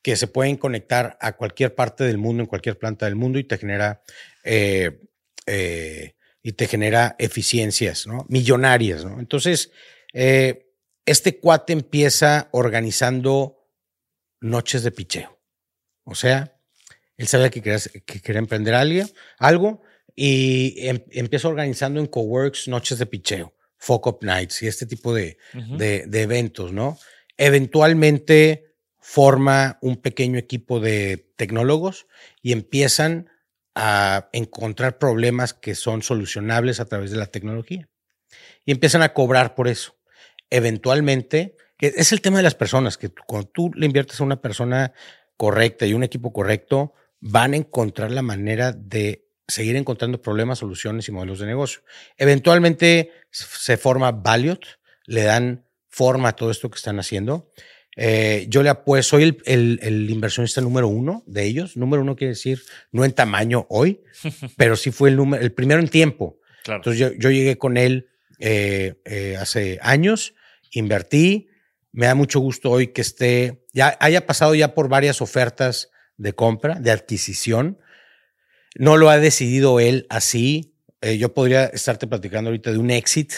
que 0.03 0.17
se 0.17 0.27
pueden 0.27 0.57
conectar 0.57 1.19
a 1.21 1.37
cualquier 1.37 1.75
parte 1.75 2.05
del 2.05 2.19
mundo, 2.19 2.43
en 2.43 2.47
cualquier 2.49 2.79
planta 2.79 3.07
del 3.07 3.17
mundo 3.17 3.39
y 3.39 3.45
te 3.45 3.59
genera 3.59 4.03
eh, 4.45 5.01
eh, 5.47 6.15
y 6.43 6.53
te 6.53 6.67
genera 6.67 7.17
eficiencias, 7.19 8.07
¿no? 8.07 8.25
Millonarias, 8.29 9.05
¿no? 9.05 9.21
Entonces, 9.21 9.73
eh, 10.15 10.73
este 11.05 11.39
cuate 11.39 11.75
empieza 11.75 12.49
organizando 12.53 13.69
noches 14.41 14.83
de 14.83 14.91
picheo. 14.91 15.39
O 16.05 16.15
sea, 16.15 16.57
él 17.19 17.27
sabía 17.27 17.51
que 17.51 17.61
quería, 17.61 17.79
que 18.07 18.23
quería 18.23 18.39
emprender 18.39 18.75
algo, 18.75 19.05
algo 19.39 19.83
y 20.17 20.77
em, 20.79 21.05
empieza 21.11 21.49
organizando 21.49 22.01
en 22.01 22.07
Coworks 22.07 22.69
noches 22.69 22.99
de 22.99 23.07
picheo, 23.07 23.55
Fuck 23.77 24.07
Up 24.07 24.19
Nights 24.23 24.63
y 24.63 24.67
este 24.67 24.87
tipo 24.87 25.13
de, 25.13 25.37
de, 25.53 26.07
de 26.07 26.23
eventos, 26.23 26.73
¿no? 26.73 26.99
Eventualmente 27.37 28.70
forma 29.01 29.79
un 29.81 29.97
pequeño 29.97 30.39
equipo 30.39 30.79
de 30.81 31.33
tecnólogos 31.37 32.07
y 32.43 32.53
empiezan 32.53 33.31
a 33.75 34.29
encontrar 34.33 34.99
problemas 34.99 35.55
que 35.55 35.75
son 35.75 36.03
solucionables 36.03 36.81
a 36.81 36.85
través 36.85 37.11
de 37.11 37.17
la 37.17 37.27
tecnología. 37.27 37.89
Y 38.65 38.73
empiezan 38.73 39.03
a 39.03 39.15
cobrar 39.15 39.55
por 39.55 39.69
eso. 39.69 39.97
Eventualmente, 40.51 41.57
que 41.79 41.93
es 41.97 42.13
el 42.13 42.21
tema 42.21 42.39
de 42.39 42.43
las 42.43 42.55
personas, 42.55 42.99
que 42.99 43.11
cuando 43.27 43.49
tú 43.49 43.71
le 43.75 43.87
inviertes 43.87 44.21
a 44.21 44.25
una 44.25 44.41
persona 44.41 44.93
correcta 45.37 45.87
y 45.87 45.95
un 45.95 46.05
equipo 46.05 46.33
correcto, 46.33 46.93
van 47.21 47.55
a 47.55 47.57
encontrar 47.57 48.11
la 48.11 48.23
manera 48.23 48.73
de 48.73 49.27
seguir 49.49 49.77
encontrando 49.77 50.21
problemas, 50.21 50.59
soluciones 50.59 51.09
y 51.09 51.13
modelos 51.13 51.39
de 51.39 51.47
negocio. 51.47 51.83
Eventualmente 52.17 53.13
se 53.31 53.77
forma 53.77 54.13
Valiot, 54.13 54.79
le 55.07 55.23
dan 55.23 55.65
forma 55.89 56.31
a 56.31 56.37
todo 56.37 56.51
esto 56.51 56.71
que 56.71 56.77
están 56.77 57.01
haciendo 57.01 57.51
eh, 57.97 58.47
yo 58.49 58.63
le 58.63 58.71
apuesto, 58.71 59.11
soy 59.11 59.37
el, 59.45 60.07
inversionista 60.11 60.61
número 60.61 60.89
uno 60.89 61.23
de 61.27 61.45
ellos. 61.45 61.77
Número 61.77 62.03
uno 62.03 62.17
quiere 62.17 62.31
decir 62.31 62.63
no 62.93 63.05
en 63.05 63.13
tamaño 63.13 63.67
hoy, 63.69 64.01
pero 64.57 64.77
sí 64.77 64.91
fue 64.91 65.11
el, 65.11 65.17
número, 65.17 65.43
el 65.43 65.53
primero 65.53 65.81
en 65.81 65.89
tiempo. 65.89 66.39
Entonces 66.67 67.15
yo, 67.19 67.31
llegué 67.31 67.59
con 67.59 67.77
él 67.77 68.09
eh, 68.39 68.95
eh, 69.05 69.37
hace 69.39 69.79
años, 69.83 70.35
invertí. 70.71 71.49
Me 71.93 72.07
da 72.07 72.15
mucho 72.15 72.39
gusto 72.39 72.71
hoy 72.71 72.89
que 72.89 73.01
esté, 73.01 73.65
ya 73.73 73.97
haya 73.99 74.25
pasado 74.25 74.55
ya 74.55 74.75
por 74.75 74.89
varias 74.89 75.21
ofertas 75.21 75.91
de 76.17 76.33
compra, 76.35 76.79
de 76.79 76.93
adquisición. 76.93 77.79
No 78.77 78.97
lo 78.97 79.11
ha 79.11 79.19
decidido 79.19 79.81
él 79.81 80.07
así. 80.09 80.77
yo 81.19 81.35
podría 81.35 81.65
estarte 81.65 82.07
platicando 82.07 82.51
ahorita 82.51 82.71
de 82.71 82.79
un 82.79 82.91
exit 82.91 83.33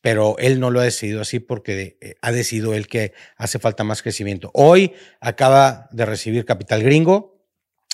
pero 0.00 0.36
él 0.38 0.60
no 0.60 0.70
lo 0.70 0.80
ha 0.80 0.84
decidido 0.84 1.20
así 1.20 1.40
porque 1.40 1.98
eh, 2.00 2.14
ha 2.20 2.32
decidido 2.32 2.74
él 2.74 2.86
que 2.86 3.12
hace 3.36 3.58
falta 3.58 3.84
más 3.84 4.02
crecimiento. 4.02 4.50
Hoy 4.54 4.92
acaba 5.20 5.88
de 5.92 6.06
recibir 6.06 6.44
capital 6.44 6.82
gringo, 6.82 7.44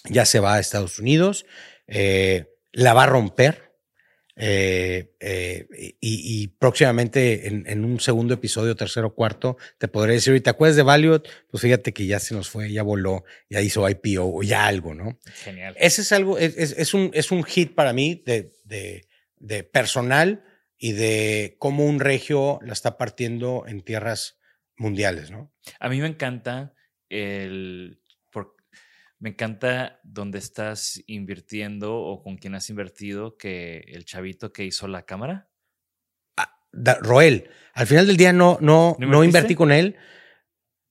ya 0.08 0.26
se 0.26 0.40
va 0.40 0.54
a 0.54 0.61
Estados 0.61 0.99
Unidos, 0.99 1.46
eh, 1.87 2.46
la 2.73 2.94
va 2.94 3.04
a 3.04 3.06
romper. 3.06 3.64
Eh, 4.37 5.14
y, 6.00 6.49
próximamente 6.58 7.46
en, 7.46 7.84
un 7.84 8.00
segundo 8.00 8.34
episodio, 8.34 8.75
tercero, 8.75 9.14
cuarto, 9.14 9.56
te 9.78 9.87
podré 9.87 10.14
decir, 10.14 10.42
¿te 10.42 10.50
acuerdas 10.50 10.75
de 10.75 10.82
Valiot? 10.82 11.28
Pues 11.49 11.61
fíjate 11.61 11.92
que 11.92 12.06
ya 12.06 12.18
se 12.18 12.34
nos 12.34 12.49
fue, 12.49 12.73
ya 12.73 12.82
voló, 12.82 13.23
ya 13.49 13.61
hizo 13.61 13.88
IPO 13.88 14.38
o 14.38 14.42
ya 14.42 14.66
algo, 14.66 14.92
¿no? 14.92 15.20
Genial. 15.44 15.76
Ese 15.78 16.02
es 16.02 16.11
algo, 16.11 16.37
es, 16.37 16.94
un, 16.94 17.12
es 17.14 17.30
un 17.30 17.44
hit 17.44 17.76
para 17.76 17.92
mí 17.92 18.25
de, 18.26 18.50
de, 18.64 19.06
de 19.38 19.62
personal 19.62 20.43
y 20.76 20.93
de 20.93 21.56
cómo 21.58 21.87
un 21.87 22.00
regio 22.00 22.58
la 22.63 22.73
está 22.73 22.97
partiendo 22.97 23.65
en 23.67 23.82
tierras 23.82 24.39
mundiales, 24.76 25.30
¿no? 25.30 25.52
A 25.80 25.89
mí 25.89 26.00
me 26.00 26.08
encanta 26.08 26.75
el 27.08 28.00
me 29.25 29.30
encanta 29.30 30.00
dónde 30.02 30.39
estás 30.39 31.02
invirtiendo 31.06 31.97
o 31.97 32.23
con 32.23 32.37
quién 32.37 32.54
has 32.54 32.69
invertido 32.69 33.39
que 33.39 33.78
el 33.89 34.04
chavito 34.04 34.52
que 34.52 34.65
hizo 34.65 34.87
la 34.87 35.06
cámara. 35.06 35.49
Ah, 36.37 36.52
Roel, 37.00 37.49
al 37.73 37.87
final 37.87 38.06
del 38.06 38.19
día 38.19 38.34
no, 38.34 38.58
no, 38.60 38.97
no, 38.99 39.25
invertí 39.25 39.54
con 39.54 39.73
él, 39.73 39.97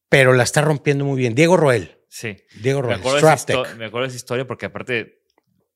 pero 0.10 0.34
la 0.34 0.42
está 0.42 0.62
rompiendo 0.62 1.06
muy 1.06 1.16
bien. 1.16 1.36
Diego 1.36 1.58
Roel. 1.58 2.00
Sí. 2.08 2.38
Diego 2.60 2.82
Roel. 2.82 3.00
Me 3.02 3.08
acuerdo, 3.08 3.66
me 3.78 3.86
acuerdo 3.86 4.02
de 4.02 4.08
esa 4.08 4.18
historia 4.18 4.48
porque 4.48 4.66
aparte 4.66 5.23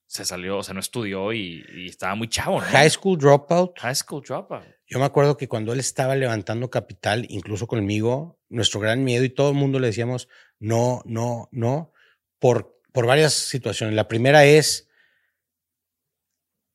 se 0.07 0.23
salió, 0.23 0.57
o 0.57 0.63
sea, 0.63 0.73
no 0.73 0.79
estudió 0.79 1.33
y, 1.33 1.63
estaba 1.87 2.15
muy 2.15 2.29
chavo, 2.29 2.61
¿no? 2.61 2.67
High 2.67 2.89
School 2.89 3.17
Dropout. 3.17 3.77
High 3.79 3.95
School 3.95 4.23
Dropout. 4.23 4.63
Yo 4.87 4.99
me 4.99 5.05
acuerdo 5.05 5.35
que 5.35 5.49
cuando 5.49 5.73
él 5.73 5.79
estaba 5.79 6.15
levantando 6.15 6.69
capital, 6.69 7.25
incluso 7.29 7.67
conmigo, 7.67 8.39
nuestro 8.47 8.79
gran 8.79 9.03
miedo 9.03 9.25
y 9.25 9.29
todo 9.29 9.49
el 9.49 9.55
mundo 9.55 9.79
le 9.79 9.87
decíamos 9.87 10.29
no, 10.59 11.01
no, 11.05 11.49
no, 11.51 11.91
por, 12.39 12.79
por 12.93 13.05
varias 13.05 13.33
situaciones. 13.33 13.95
La 13.95 14.07
primera 14.07 14.45
es, 14.45 14.87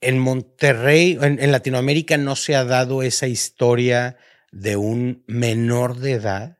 en 0.02 0.18
Monterrey, 0.18 1.18
en, 1.20 1.42
en 1.42 1.52
Latinoamérica 1.52 2.18
no 2.18 2.36
se 2.36 2.54
ha 2.54 2.64
dado 2.64 3.02
esa 3.02 3.28
historia 3.28 4.18
de 4.50 4.76
un 4.76 5.24
menor 5.26 5.96
de 5.96 6.12
edad 6.12 6.58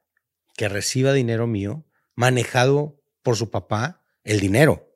que 0.56 0.70
reciba 0.70 1.12
dinero 1.12 1.46
mío 1.46 1.84
manejado 2.14 3.02
por 3.22 3.36
su 3.36 3.50
papá, 3.50 4.04
el 4.24 4.40
dinero 4.40 4.91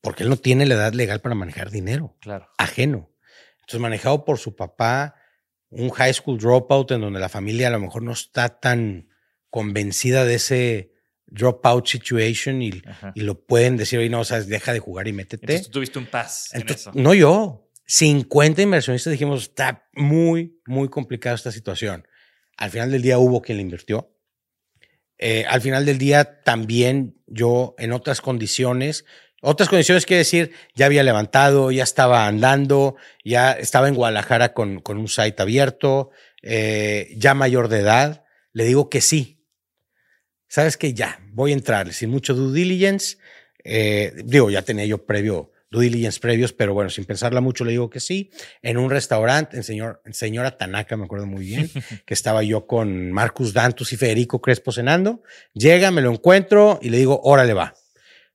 porque 0.00 0.22
él 0.22 0.28
no 0.28 0.36
tiene 0.36 0.66
la 0.66 0.74
edad 0.74 0.92
legal 0.92 1.20
para 1.20 1.34
manejar 1.34 1.70
dinero. 1.70 2.16
Claro. 2.20 2.48
Ajeno. 2.58 3.10
Entonces, 3.60 3.80
manejado 3.80 4.24
por 4.24 4.38
su 4.38 4.54
papá, 4.54 5.16
un 5.70 5.90
high 5.90 6.14
school 6.14 6.38
dropout 6.38 6.92
en 6.92 7.00
donde 7.00 7.20
la 7.20 7.28
familia 7.28 7.68
a 7.68 7.70
lo 7.70 7.80
mejor 7.80 8.02
no 8.02 8.12
está 8.12 8.60
tan 8.60 9.08
convencida 9.50 10.24
de 10.24 10.34
ese 10.34 10.92
dropout 11.26 11.86
situation 11.86 12.62
y, 12.62 12.82
lo 13.16 13.44
pueden 13.44 13.76
decir, 13.76 13.98
oye, 13.98 14.08
no, 14.08 14.20
o 14.20 14.24
sea, 14.24 14.40
deja 14.40 14.72
de 14.72 14.78
jugar 14.78 15.08
y 15.08 15.12
métete. 15.12 15.46
Entonces, 15.46 15.70
tuviste 15.70 15.98
un 15.98 16.06
paz 16.06 16.50
en 16.52 16.68
eso. 16.68 16.92
No 16.94 17.14
yo. 17.14 17.62
50 17.88 18.62
inversionistas 18.62 19.12
dijimos, 19.12 19.42
está 19.42 19.88
muy, 19.92 20.60
muy 20.66 20.88
complicada 20.88 21.36
esta 21.36 21.52
situación. 21.52 22.06
Al 22.56 22.70
final 22.70 22.90
del 22.90 23.02
día 23.02 23.18
hubo 23.18 23.42
quien 23.42 23.58
le 23.58 23.62
invirtió. 23.62 24.12
Eh, 25.18 25.44
al 25.48 25.60
final 25.60 25.86
del 25.86 25.98
día 25.98 26.42
también 26.42 27.22
yo 27.26 27.74
en 27.78 27.92
otras 27.92 28.20
condiciones 28.20 29.04
otras 29.48 29.68
condiciones 29.68 30.06
quiere 30.06 30.18
decir, 30.18 30.52
ya 30.74 30.86
había 30.86 31.04
levantado, 31.04 31.70
ya 31.70 31.84
estaba 31.84 32.26
andando, 32.26 32.96
ya 33.24 33.52
estaba 33.52 33.86
en 33.86 33.94
Guadalajara 33.94 34.52
con, 34.52 34.80
con 34.80 34.98
un 34.98 35.06
site 35.06 35.40
abierto, 35.40 36.10
eh, 36.42 37.14
ya 37.16 37.32
mayor 37.34 37.68
de 37.68 37.78
edad. 37.78 38.24
Le 38.52 38.64
digo 38.64 38.90
que 38.90 39.00
sí. 39.00 39.44
Sabes 40.48 40.76
que 40.76 40.94
ya, 40.94 41.20
voy 41.30 41.52
a 41.52 41.54
entrar 41.54 41.92
sin 41.92 42.10
mucho 42.10 42.34
due 42.34 42.52
diligence. 42.52 43.18
Eh, 43.62 44.14
digo, 44.24 44.50
ya 44.50 44.62
tenía 44.62 44.84
yo 44.84 45.06
previo, 45.06 45.52
due 45.70 45.84
diligence 45.84 46.18
previos, 46.18 46.52
pero 46.52 46.74
bueno, 46.74 46.90
sin 46.90 47.04
pensarla 47.04 47.40
mucho 47.40 47.64
le 47.64 47.70
digo 47.70 47.88
que 47.88 48.00
sí. 48.00 48.32
En 48.62 48.78
un 48.78 48.90
restaurante, 48.90 49.56
en, 49.56 49.62
señor, 49.62 50.02
en 50.04 50.12
señora 50.12 50.58
Tanaka, 50.58 50.96
me 50.96 51.04
acuerdo 51.04 51.26
muy 51.26 51.44
bien, 51.44 51.70
que 52.04 52.14
estaba 52.14 52.42
yo 52.42 52.66
con 52.66 53.12
Marcus 53.12 53.52
Dantus 53.52 53.92
y 53.92 53.96
Federico 53.96 54.40
Crespo 54.40 54.72
cenando. 54.72 55.22
Llega, 55.54 55.92
me 55.92 56.02
lo 56.02 56.10
encuentro 56.10 56.80
y 56.82 56.90
le 56.90 56.98
digo, 56.98 57.20
órale 57.22 57.54
va. 57.54 57.74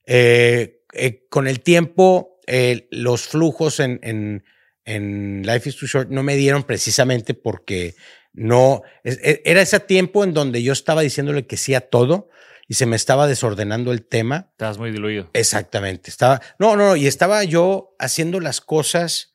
Eh, 0.05 0.80
eh, 0.93 1.25
con 1.29 1.47
el 1.47 1.61
tiempo, 1.61 2.39
eh, 2.47 2.87
los 2.91 3.23
flujos 3.23 3.79
en, 3.79 3.99
en, 4.03 4.43
en, 4.85 5.43
Life 5.45 5.69
is 5.69 5.77
Too 5.77 5.87
Short 5.87 6.09
no 6.09 6.23
me 6.23 6.35
dieron 6.35 6.63
precisamente 6.63 7.33
porque 7.33 7.95
no, 8.33 8.83
e, 9.03 9.41
era 9.45 9.61
ese 9.61 9.79
tiempo 9.79 10.23
en 10.23 10.33
donde 10.33 10.63
yo 10.63 10.73
estaba 10.73 11.01
diciéndole 11.01 11.45
que 11.45 11.57
sí 11.57 11.73
a 11.73 11.81
todo 11.81 12.29
y 12.67 12.75
se 12.75 12.85
me 12.85 12.95
estaba 12.95 13.27
desordenando 13.27 13.91
el 13.91 14.05
tema. 14.05 14.49
Estabas 14.51 14.77
muy 14.77 14.91
diluido. 14.91 15.29
Exactamente. 15.33 16.09
Estaba, 16.09 16.41
no, 16.57 16.75
no, 16.75 16.95
y 16.95 17.07
estaba 17.07 17.43
yo 17.43 17.95
haciendo 17.99 18.39
las 18.39 18.61
cosas 18.61 19.33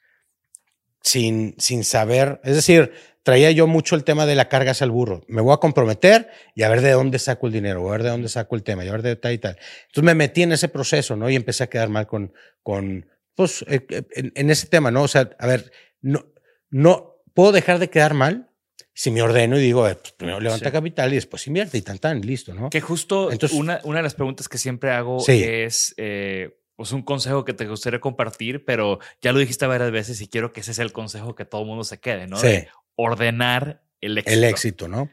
sin, 1.02 1.54
sin 1.58 1.84
saber, 1.84 2.40
es 2.44 2.56
decir, 2.56 2.92
traía 3.26 3.50
yo 3.50 3.66
mucho 3.66 3.96
el 3.96 4.04
tema 4.04 4.24
de 4.24 4.36
la 4.36 4.48
cargas 4.48 4.82
al 4.82 4.92
burro. 4.92 5.24
Me 5.26 5.42
voy 5.42 5.52
a 5.52 5.56
comprometer 5.56 6.30
y 6.54 6.62
a 6.62 6.68
ver 6.68 6.80
de 6.80 6.92
dónde 6.92 7.18
saco 7.18 7.48
el 7.48 7.52
dinero, 7.52 7.88
a 7.88 7.90
ver 7.90 8.04
de 8.04 8.10
dónde 8.10 8.28
saco 8.28 8.54
el 8.54 8.62
tema, 8.62 8.84
y 8.84 8.88
a 8.88 8.92
ver 8.92 9.02
de 9.02 9.16
tal 9.16 9.32
y 9.32 9.38
tal. 9.38 9.58
Entonces 9.86 10.04
me 10.04 10.14
metí 10.14 10.44
en 10.44 10.52
ese 10.52 10.68
proceso, 10.68 11.16
¿no? 11.16 11.28
Y 11.28 11.34
empecé 11.34 11.64
a 11.64 11.66
quedar 11.66 11.88
mal 11.88 12.06
con, 12.06 12.32
con 12.62 13.10
pues, 13.34 13.64
eh, 13.66 13.84
eh, 13.90 14.30
en, 14.32 14.48
ese 14.48 14.68
tema, 14.68 14.92
¿no? 14.92 15.02
O 15.02 15.08
sea, 15.08 15.28
a 15.40 15.46
ver, 15.48 15.72
no, 16.00 16.24
no 16.70 17.16
puedo 17.34 17.50
dejar 17.50 17.80
de 17.80 17.90
quedar 17.90 18.14
mal 18.14 18.48
si 18.94 19.10
me 19.10 19.22
ordeno 19.22 19.58
y 19.58 19.60
digo, 19.60 19.82
pues, 19.82 20.12
primero 20.16 20.38
levanta 20.38 20.70
capital 20.70 21.10
y 21.10 21.16
después 21.16 21.44
invierte 21.48 21.78
y 21.78 21.82
tan, 21.82 21.98
tan, 21.98 22.20
listo, 22.20 22.54
¿no? 22.54 22.70
Que 22.70 22.80
justo 22.80 23.32
Entonces, 23.32 23.58
una, 23.58 23.80
una 23.82 23.98
de 23.98 24.04
las 24.04 24.14
preguntas 24.14 24.48
que 24.48 24.58
siempre 24.58 24.92
hago 24.92 25.18
es, 25.26 25.94
eh, 25.96 26.60
pues 26.76 26.92
un 26.92 27.02
consejo 27.02 27.44
que 27.44 27.54
te 27.54 27.66
gustaría 27.66 27.98
compartir, 27.98 28.64
pero 28.64 29.00
ya 29.20 29.32
lo 29.32 29.40
dijiste 29.40 29.66
varias 29.66 29.90
veces 29.90 30.20
y 30.20 30.28
quiero 30.28 30.52
que 30.52 30.60
ese 30.60 30.74
sea 30.74 30.84
el 30.84 30.92
consejo 30.92 31.34
que 31.34 31.44
todo 31.44 31.62
el 31.62 31.66
mundo 31.66 31.82
se 31.82 31.98
quede, 31.98 32.28
¿no? 32.28 32.36
Sí. 32.36 32.66
Ordenar 32.96 33.82
el 34.00 34.18
éxito. 34.18 34.36
El 34.38 34.44
éxito, 34.44 34.88
¿no? 34.88 35.10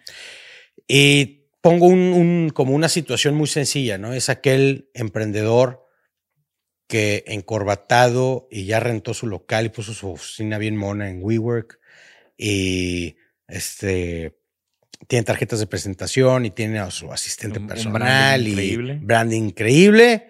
Y 0.88 1.46
pongo 1.62 1.86
un, 1.88 2.00
un- 2.00 2.50
como 2.54 2.74
una 2.74 2.90
situación 2.90 3.36
muy 3.36 3.48
sencilla, 3.48 3.98
¿no? 3.98 4.14
Es 4.14 4.30
aquel 4.30 4.90
emprendedor 4.94 5.88
que 6.88 7.24
encorbatado 7.28 8.48
y 8.52 8.66
ya 8.66 8.80
rentó 8.80 9.14
su 9.14 9.28
local 9.28 9.66
y 9.66 9.70
puso 9.70 9.94
su 9.94 10.12
oficina 10.12 10.58
bien 10.58 10.76
mona 10.76 11.10
en 11.10 11.20
WeWork 11.24 11.80
y 12.38 13.16
este 13.48 14.38
tiene 15.08 15.24
tarjetas 15.24 15.60
de 15.60 15.68
presentación 15.68 16.46
y 16.46 16.52
tiene 16.52 16.80
a 16.80 16.90
su 16.92 17.12
asistente 17.12 17.58
Un- 17.60 17.64
un 17.64 17.68
personal 17.70 18.02
branding 18.02 18.48
y 18.48 18.52
increíble. 18.52 19.00
branding 19.02 19.42
increíble. 19.44 20.28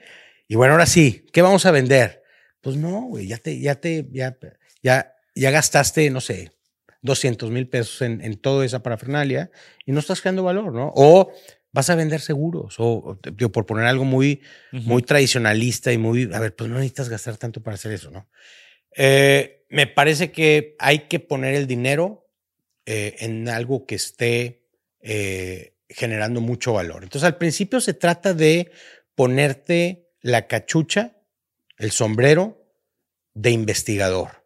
Y 0.48 0.56
bueno, 0.56 0.74
ahora 0.74 0.86
sí, 0.86 1.26
¿qué 1.32 1.42
vamos 1.42 1.66
a 1.66 1.72
vender? 1.72 2.24
Pues 2.62 2.76
no, 2.78 3.02
güey, 3.04 3.28
ya 3.28 3.38
te, 3.38 3.60
ya 3.60 3.76
te, 3.76 4.06
ya, 4.12 4.38
ya, 4.82 5.13
ya 5.36 5.52
gastaste, 5.52 6.10
no 6.10 6.22
sé, 6.22 6.52
200 7.04 7.52
mil 7.52 7.68
pesos 7.68 8.02
en, 8.02 8.22
en 8.22 8.38
toda 8.38 8.66
esa 8.66 8.82
parafernalia 8.82 9.52
y 9.86 9.92
no 9.92 10.00
estás 10.00 10.22
creando 10.22 10.44
valor, 10.44 10.74
¿no? 10.74 10.92
O 10.96 11.32
vas 11.74 11.89
a 11.89 11.96
vender 11.96 12.22
seguros, 12.22 12.76
o, 12.78 13.20
digo, 13.36 13.52
por 13.52 13.66
poner 13.66 13.86
algo 13.86 14.06
muy, 14.06 14.42
muy 14.72 15.02
tradicionalista 15.02 15.92
y 15.92 15.98
muy, 15.98 16.30
a 16.32 16.39
ver, 16.39 16.56
pues 16.56 16.70
no 16.70 16.76
necesitas 16.76 17.10
gastar 17.10 17.38
tanto 17.38 17.62
para 17.62 17.76
hacer 17.76 17.92
eso, 17.92 18.12
¿no? 18.12 18.30
Eh, 18.96 19.66
me 19.70 19.88
parece 19.88 20.32
que 20.32 20.76
hay 20.78 21.08
que 21.08 21.20
poner 21.20 21.56
el 21.56 21.66
dinero 21.66 22.30
eh, 22.86 23.16
en 23.20 23.50
algo 23.50 23.88
que 23.88 23.96
esté 23.96 24.68
eh, 25.02 25.76
generando 25.89 26.42
mucho 26.42 26.74
valor. 26.74 27.04
Entonces, 27.04 27.26
al 27.26 27.38
principio 27.38 27.82
se 27.82 27.96
trata 27.96 28.36
de 28.36 28.72
ponerte 29.16 30.12
la 30.22 30.46
cachucha, 30.46 31.18
el 31.78 31.89
sombrero 31.89 32.72
de 33.34 33.50
investigador. 33.50 34.42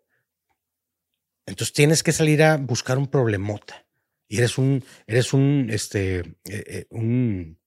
Entonces 1.47 1.73
tienes 1.73 2.03
que 2.03 2.11
salir 2.11 2.43
a 2.43 2.57
buscar 2.57 2.99
un 2.99 3.07
problemota. 3.07 3.83
Y 4.27 4.37
eres 4.37 4.57
un, 4.59 4.83
eres 5.07 5.33
un, 5.33 5.69
este, 5.71 6.19
eh, 6.19 6.25
eh, 6.45 6.87
un 6.91 7.57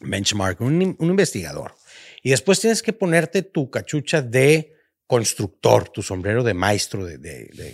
benchmark, 0.00 0.60
un, 0.60 0.96
un 0.98 1.08
investigador. 1.08 1.74
Y 2.22 2.30
después 2.30 2.60
tienes 2.60 2.82
que 2.82 2.92
ponerte 2.92 3.42
tu 3.42 3.70
cachucha 3.70 4.20
de 4.20 4.74
constructor, 5.06 5.88
tu 5.88 6.02
sombrero 6.02 6.42
de 6.44 6.52
maestro, 6.54 7.06
de- 7.06 7.18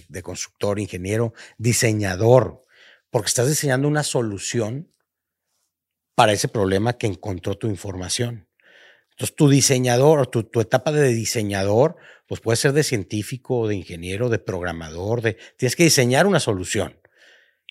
de 0.07 0.22
constructor, 0.22 0.79
ingeniero, 0.79 1.33
diseñador, 1.59 2.64
porque 3.11 3.27
estás 3.29 3.48
diseñando 3.48 3.88
una 3.88 4.05
solución 4.05 4.92
para 6.14 6.33
ese 6.33 6.46
problema 6.48 6.96
que 6.98 7.07
encontró 7.09 7.57
tu 7.57 7.66
información. 7.66 8.46
Entonces, 9.14 9.37
tu 9.37 9.48
diseñador, 9.48 10.27
tu, 10.27 10.61
etapa 10.61 10.90
de 10.90 11.09
diseñador, 11.09 11.96
pues 12.27 12.40
puede 12.40 12.57
ser 12.57 12.72
de 12.72 12.83
científico, 12.83 13.68
de 13.68 13.77
ingeniero, 13.77 14.29
de 14.29 14.40
programador, 14.40 15.22
de, 15.22 15.37
tienes 15.57 15.77
que 15.77 15.85
diseñar 15.85 16.27
una 16.27 16.40
solución. 16.40 16.98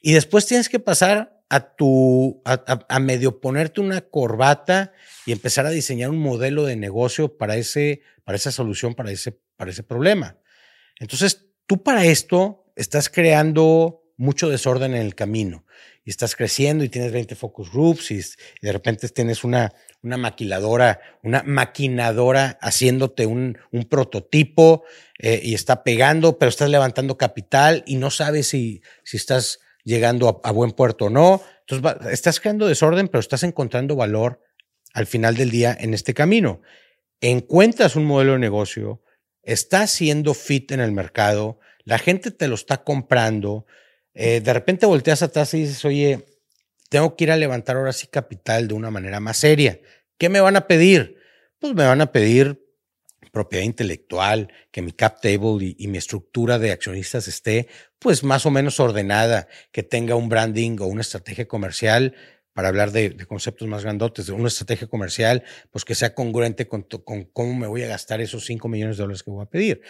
Y 0.02 0.14
después 0.14 0.46
tienes 0.46 0.70
que 0.70 0.80
pasar 0.80 1.42
a 1.50 1.76
tu, 1.76 2.42
a, 2.46 2.86
a- 2.88 3.00
medio 3.00 3.42
ponerte 3.42 3.82
una 3.82 4.02
corbata 4.02 4.94
y 5.26 5.34
empezar 5.34 5.66
a 5.66 5.70
diseñar 5.72 6.10
un 6.12 6.20
modelo 6.20 6.64
de 6.64 6.78
negocio 6.78 7.38
para 7.38 7.58
ese, 7.58 8.02
para 8.24 8.38
esa 8.38 8.52
solución, 8.52 8.96
para 8.96 9.12
ese, 9.12 9.38
para 9.58 9.72
ese 9.72 9.84
problema. 9.84 10.38
Entonces, 11.00 11.48
tú 11.68 11.84
para 11.84 12.06
esto 12.06 12.72
estás 12.78 13.10
creando 13.10 14.04
mucho 14.16 14.48
desorden 14.50 14.94
en 14.94 15.02
el 15.02 15.16
camino 15.16 15.66
y 16.06 16.10
estás 16.10 16.36
creciendo 16.36 16.84
y 16.84 16.90
tienes 16.90 17.12
20 17.12 17.36
focus 17.36 17.72
groups 17.72 18.12
y 18.12 18.22
de 18.62 18.72
repente 18.72 19.10
tienes 19.10 19.44
una, 19.44 19.74
una 20.04 20.18
maquiladora, 20.18 21.00
una 21.24 21.44
maquinadora 21.44 22.60
haciéndote 22.62 23.26
un, 23.26 23.58
un 23.72 23.86
prototipo 23.86 24.84
eh, 25.18 25.40
y 25.42 25.54
está 25.54 25.84
pegando, 25.84 26.38
pero 26.38 26.50
estás 26.50 26.70
levantando 26.70 27.18
capital 27.18 27.84
y 27.88 27.96
no 27.96 28.12
sabes 28.12 28.48
si, 28.48 28.82
si 29.04 29.18
estás 29.18 29.60
llegando 29.84 30.42
a, 30.44 30.52
buen 30.52 30.72
puerto 30.72 31.06
o 31.06 31.10
no. 31.10 31.42
Entonces 31.66 32.12
estás 32.12 32.42
creando 32.42 32.68
desorden, 32.68 33.08
pero 33.08 33.22
estás 33.22 33.44
encontrando 33.44 33.96
valor 33.96 34.42
al 34.94 35.08
final 35.08 35.36
del 35.36 35.50
día 35.50 35.76
en 35.80 35.94
este 35.94 36.14
camino. 36.14 36.62
Encuentras 37.22 37.96
un 37.96 38.04
modelo 38.04 38.34
de 38.34 38.40
negocio, 38.40 39.02
está 39.42 39.88
siendo 39.88 40.34
fit 40.34 40.72
en 40.74 40.82
el 40.82 40.92
mercado, 40.92 41.60
la 41.86 41.98
gente 41.98 42.32
te 42.32 42.50
lo 42.50 42.56
está 42.56 42.84
comprando, 42.84 43.66
eh, 44.14 44.42
de 44.42 44.54
repente 44.54 44.86
volteas 44.86 45.24
atrás 45.24 45.54
y 45.54 45.62
dices, 45.62 45.84
oye, 45.86 46.26
tengo 46.94 47.16
que 47.16 47.24
ir 47.24 47.32
a 47.32 47.38
levantar 47.38 47.76
ahora 47.76 47.92
sí 47.92 48.06
capital 48.06 48.68
de 48.68 48.76
una 48.76 48.92
manera 48.92 49.20
más 49.20 49.38
seria. 49.38 49.80
¿Qué 50.20 50.30
me 50.30 50.42
van 50.42 50.58
a 50.58 50.68
pedir? 50.68 51.18
Pues 51.58 51.74
me 51.74 51.88
van 51.88 52.02
a 52.02 52.12
pedir 52.12 52.64
propiedad 53.32 53.66
intelectual, 53.66 54.54
que 54.70 54.84
mi 54.84 54.92
cap 54.92 55.20
table 55.20 55.74
y, 55.76 55.88
mi 55.88 55.98
estructura 55.98 56.60
de 56.60 56.72
accionistas 56.72 57.28
esté 57.28 57.68
pues 57.98 58.24
más 58.24 58.46
o 58.46 58.52
menos 58.52 58.80
ordenada, 58.80 59.48
que 59.72 59.82
tenga 59.82 60.14
un 60.14 60.30
branding 60.30 60.78
o 60.82 60.86
una 60.86 61.02
estrategia 61.02 61.48
comercial 61.48 62.14
para 62.54 62.68
hablar 62.68 62.92
de, 62.92 63.18
conceptos 63.26 63.68
más 63.68 63.82
grandotes, 63.82 64.28
de 64.28 64.34
una 64.34 64.50
estrategia 64.50 64.86
comercial, 64.86 65.44
pues 65.72 65.86
que 65.86 65.96
sea 65.96 66.14
congruente 66.14 66.68
con, 66.68 66.84
cómo 66.84 67.56
me 67.56 67.66
voy 67.66 67.82
a 67.82 67.88
gastar 67.88 68.22
esos 68.22 68.46
5 68.46 68.68
millones 68.68 68.98
de 68.98 69.02
dólares 69.02 69.24
que 69.24 69.32
voy 69.32 69.42
a 69.42 69.50
pedir. 69.50 69.82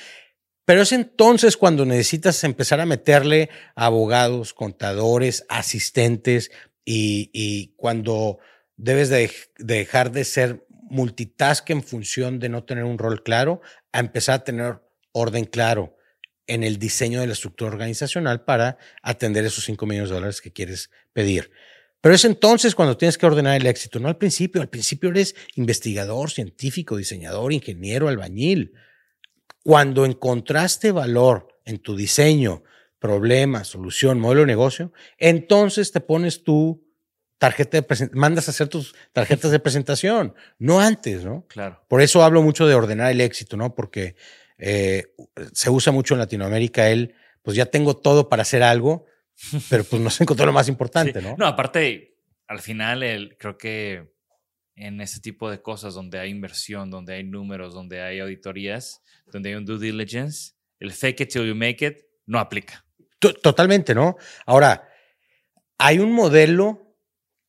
Pero 0.63 0.83
es 0.83 0.93
entonces 0.93 1.57
cuando 1.57 1.85
necesitas 1.85 2.41
empezar 2.45 2.79
a 2.79 2.85
meterle 2.85 3.49
abogados, 3.75 4.53
contadores, 4.53 5.45
asistentes 5.49 6.49
y, 6.85 7.73
cuando 7.75 8.39
debes 8.75 9.09
de, 9.09 9.31
de 9.57 9.75
dejar 9.75 10.11
de 10.11 10.25
ser 10.25 10.65
multitask 10.89 11.69
en 11.69 11.83
función 11.83 12.39
de 12.39 12.49
no 12.49 12.63
tener 12.63 12.83
un 12.83 12.97
rol 12.97 13.23
claro, 13.23 13.61
a 13.91 13.99
empezar 13.99 14.35
a 14.35 14.43
tener 14.43 14.81
orden 15.11 15.45
claro 15.45 15.97
en 16.47 16.63
el 16.63 16.77
diseño 16.77 17.21
de 17.21 17.27
la 17.27 17.33
estructura 17.33 17.71
organizacional 17.71 18.43
para 18.43 18.77
atender 19.01 19.45
esos 19.45 19.63
5 19.65 19.85
millones 19.85 20.09
de 20.09 20.15
dólares 20.15 20.41
que 20.41 20.51
quieres 20.51 20.89
pedir. 21.13 21.51
Pero 22.03 22.15
es 22.15 22.25
entonces 22.25 22.75
cuando 22.75 22.97
tienes 22.97 23.17
que 23.17 23.25
ordenar 23.25 23.55
el 23.55 23.65
éxito, 23.65 23.97
no 23.97 24.09
al 24.09 24.17
principio. 24.17 24.61
Al 24.61 24.67
principio 24.67 25.09
eres 25.09 25.35
investigador, 25.55 26.31
científico, 26.31 26.97
diseñador, 26.97 27.53
ingeniero, 27.53 28.09
albañil. 28.09 28.73
Cuando 29.63 30.05
encontraste 30.05 30.91
valor 30.91 31.47
en 31.63 31.79
tu 31.79 31.95
diseño, 31.95 32.63
problema, 33.03 33.65
solución, 33.65 34.17
modelo 34.17 34.41
de 34.41 34.47
negocio, 34.47 34.93
entonces 35.17 35.91
te 35.91 35.99
pones 35.99 36.41
tu 36.45 36.87
tarjeta 37.37 37.75
de 37.75 37.83
presentación, 37.83 38.17
mandas 38.17 38.47
a 38.47 38.51
hacer 38.51 38.69
tus 38.69 38.95
tarjetas 39.11 39.51
de 39.51 39.59
presentación, 39.59 40.33
no 40.57 40.79
antes, 40.79 41.25
¿no? 41.25 41.45
Claro. 41.49 41.83
Por 41.89 42.01
eso 42.01 42.23
hablo 42.23 42.41
mucho 42.41 42.65
de 42.65 42.75
ordenar 42.75 43.11
el 43.11 43.19
éxito, 43.19 43.57
¿no? 43.57 43.75
Porque 43.75 44.15
eh, 44.57 45.03
se 45.51 45.69
usa 45.69 45.91
mucho 45.91 46.13
en 46.13 46.21
Latinoamérica 46.21 46.89
el, 46.89 47.13
pues 47.41 47.57
ya 47.57 47.65
tengo 47.65 47.97
todo 47.97 48.29
para 48.29 48.43
hacer 48.43 48.63
algo, 48.63 49.05
pero 49.69 49.83
pues 49.83 50.01
no 50.01 50.09
se 50.09 50.23
encontró 50.23 50.45
lo 50.45 50.53
más 50.53 50.69
importante, 50.69 51.19
Sí. 51.19 51.27
¿no? 51.27 51.35
No, 51.37 51.45
aparte, 51.45 52.15
al 52.47 52.61
final, 52.61 53.03
el, 53.03 53.35
creo 53.37 53.57
que 53.57 54.13
en 54.77 55.01
ese 55.01 55.19
tipo 55.19 55.51
de 55.51 55.61
cosas 55.61 55.93
donde 55.93 56.19
hay 56.19 56.29
inversión, 56.29 56.89
donde 56.89 57.15
hay 57.15 57.25
números, 57.25 57.73
donde 57.73 58.01
hay 58.01 58.21
auditorías, 58.21 59.01
donde 59.29 59.49
hay 59.49 59.55
un 59.55 59.65
due 59.65 59.77
diligence, 59.77 60.53
el 60.79 60.93
fake 60.93 61.19
it 61.19 61.33
till 61.33 61.45
you 61.45 61.53
make 61.53 61.85
it 61.85 61.97
no 62.25 62.39
aplica. 62.39 62.85
To- 63.23 63.33
Totalmente, 63.33 63.95
¿no? 63.95 64.17
Ahora, 64.45 64.89
hay 65.77 65.99
un 65.99 66.11
modelo 66.11 66.97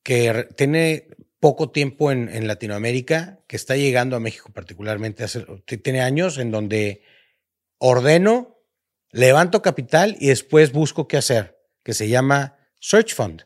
que 0.03 0.47
tiene 0.55 1.07
poco 1.39 1.69
tiempo 1.71 2.11
en, 2.11 2.29
en 2.29 2.47
Latinoamérica, 2.47 3.39
que 3.47 3.55
está 3.55 3.75
llegando 3.75 4.15
a 4.15 4.19
México 4.19 4.51
particularmente, 4.53 5.23
hace, 5.23 5.45
tiene 5.83 6.01
años, 6.01 6.37
en 6.37 6.49
donde 6.51 7.01
ordeno, 7.77 8.57
levanto 9.11 9.61
capital 9.61 10.15
y 10.19 10.27
después 10.27 10.71
busco 10.71 11.07
qué 11.07 11.17
hacer, 11.17 11.57
que 11.83 11.93
se 11.93 12.07
llama 12.07 12.57
Search 12.79 13.13
Fund. 13.13 13.43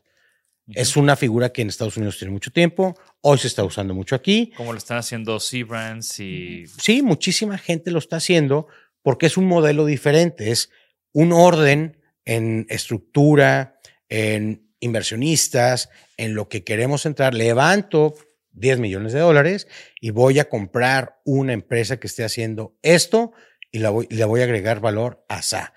Es 0.75 0.95
una 0.95 1.15
figura 1.15 1.49
que 1.51 1.63
en 1.63 1.69
Estados 1.69 1.97
Unidos 1.97 2.19
tiene 2.19 2.31
mucho 2.31 2.51
tiempo, 2.51 2.95
hoy 3.21 3.39
se 3.39 3.47
está 3.47 3.63
usando 3.63 3.95
mucho 3.95 4.15
aquí. 4.15 4.51
Como 4.55 4.71
lo 4.71 4.77
están 4.77 4.99
haciendo 4.99 5.39
C-Brands 5.39 6.19
y 6.19 6.67
Sí, 6.67 7.01
muchísima 7.01 7.57
gente 7.57 7.89
lo 7.89 7.97
está 7.97 8.17
haciendo 8.17 8.67
porque 9.01 9.25
es 9.25 9.35
un 9.37 9.45
modelo 9.47 9.85
diferente, 9.85 10.51
es 10.51 10.69
un 11.11 11.31
orden 11.33 11.98
en 12.29 12.67
estructura, 12.69 13.79
en 14.07 14.69
inversionistas, 14.79 15.89
en 16.15 16.35
lo 16.35 16.47
que 16.47 16.63
queremos 16.63 17.07
entrar. 17.07 17.33
Levanto 17.33 18.13
10 18.51 18.77
millones 18.77 19.13
de 19.13 19.19
dólares 19.19 19.67
y 19.99 20.11
voy 20.11 20.37
a 20.37 20.47
comprar 20.47 21.19
una 21.25 21.53
empresa 21.53 21.97
que 21.99 22.05
esté 22.05 22.23
haciendo 22.23 22.77
esto 22.83 23.31
y 23.71 23.79
la 23.79 23.89
voy, 23.89 24.05
le 24.11 24.23
voy 24.25 24.41
a 24.41 24.43
agregar 24.43 24.79
valor 24.79 25.25
a 25.27 25.41
SA. 25.41 25.73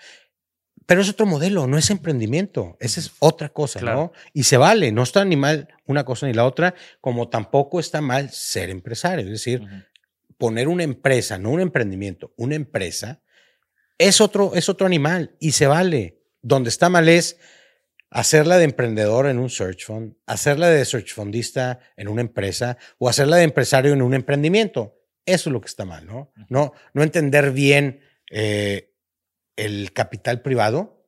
Pero 0.85 1.01
es 1.01 1.09
otro 1.09 1.25
modelo, 1.25 1.67
no 1.67 1.79
es 1.79 1.89
emprendimiento, 1.89 2.77
esa 2.81 3.01
es 3.01 3.13
otra 3.19 3.49
cosa, 3.49 3.81
Claro. 3.81 3.97
¿no? 3.97 4.13
Y 4.35 4.43
se 4.43 4.59
vale, 4.59 4.93
no 4.93 5.05
está 5.05 5.25
ni 5.25 5.37
mal 5.37 5.69
una 5.87 6.05
cosa 6.05 6.27
ni 6.27 6.35
la 6.35 6.45
otra, 6.45 6.75
como 7.01 7.31
tampoco 7.31 7.81
está 7.81 8.03
mal 8.03 8.31
ser 8.31 8.69
empresario, 8.69 9.25
es 9.25 9.31
decir, 9.31 9.63
poner 10.37 10.69
una 10.69 10.83
empresa, 10.83 11.39
no 11.39 11.49
un 11.49 11.61
emprendimiento, 11.61 12.35
una 12.37 12.57
empresa, 12.57 13.23
es 13.97 14.21
otro, 14.21 14.53
es 14.55 14.69
otro 14.69 14.87
animal 14.87 15.35
y 15.41 15.53
se 15.53 15.67
vale. 15.67 16.22
Donde 16.43 16.69
está 16.71 16.89
mal 16.89 17.09
es 17.09 17.39
hacerla 18.11 18.59
de 18.59 18.65
emprendedor 18.65 19.27
en 19.27 19.39
un 19.39 19.49
search 19.49 19.87
fund, 19.87 20.17
hacerla 20.27 20.69
de 20.69 20.85
search 20.85 21.15
fundista 21.15 21.79
en 21.97 22.09
una 22.09 22.21
empresa 22.21 22.77
o 22.99 23.09
hacerla 23.09 23.37
de 23.37 23.45
empresario 23.45 23.93
en 23.93 24.03
un 24.03 24.13
emprendimiento. 24.15 24.99
Eso 25.25 25.49
es 25.49 25.53
lo 25.53 25.61
que 25.61 25.69
está 25.69 25.85
mal, 25.85 26.07
¿no? 26.07 26.33
No, 26.49 26.73
no 26.93 27.03
entender 27.03 27.53
bien 27.53 28.01
eh, 28.31 28.93
el 29.57 29.93
capital 29.93 30.43
privado 30.43 31.07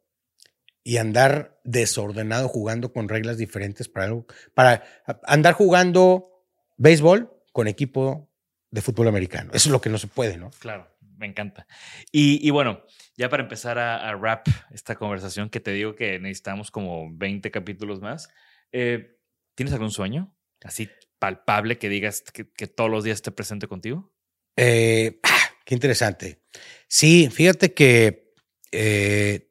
y 0.85 0.99
andar 0.99 1.61
desordenado 1.65 2.49
jugando 2.49 2.93
con 2.93 3.09
reglas 3.09 3.39
diferentes 3.39 3.89
para, 3.89 4.07
algo- 4.07 4.27
para 4.55 4.85
andar 5.25 5.55
jugando 5.55 6.45
béisbol 6.77 7.33
con 7.53 7.69
equipo 7.69 8.31
de 8.71 8.83
fútbol 8.83 9.09
americano. 9.09 9.51
Eso 9.55 9.69
es 9.69 9.73
lo 9.73 9.81
que 9.81 9.91
no 9.91 9.99
se 9.99 10.07
puede, 10.09 10.37
¿no? 10.37 10.51
Claro, 10.59 10.89
me 11.17 11.27
encanta. 11.27 11.67
Y, 12.13 12.51
bueno, 12.51 12.83
ya 13.17 13.29
para 13.29 13.43
empezar 13.43 13.79
a, 13.79 14.09
a 14.09 14.17
wrap 14.17 14.47
esta 14.71 14.97
conversación, 14.97 15.51
que 15.51 15.61
te 15.61 15.73
digo 15.73 15.95
que 15.95 16.19
necesitamos 16.19 16.71
como 16.71 17.09
20 17.13 17.51
capítulos 17.51 18.01
más, 18.01 18.29
eh, 18.73 19.19
¿tienes 19.55 19.73
algún 19.73 19.91
sueño 19.91 20.35
así 20.65 20.89
palpable 21.19 21.79
que 21.79 21.89
digas 21.89 22.23
que, 22.23 22.67
todos 22.67 22.91
los 22.91 23.05
días 23.05 23.17
esté 23.17 23.31
presente 23.31 23.69
contigo? 23.69 24.13
Eh, 24.57 25.21
ah, 25.23 25.51
qué 25.65 25.75
interesante. 25.75 26.43
Sí, 26.89 27.29
fíjate 27.31 27.73
que 27.73 28.33
eh, 28.73 29.51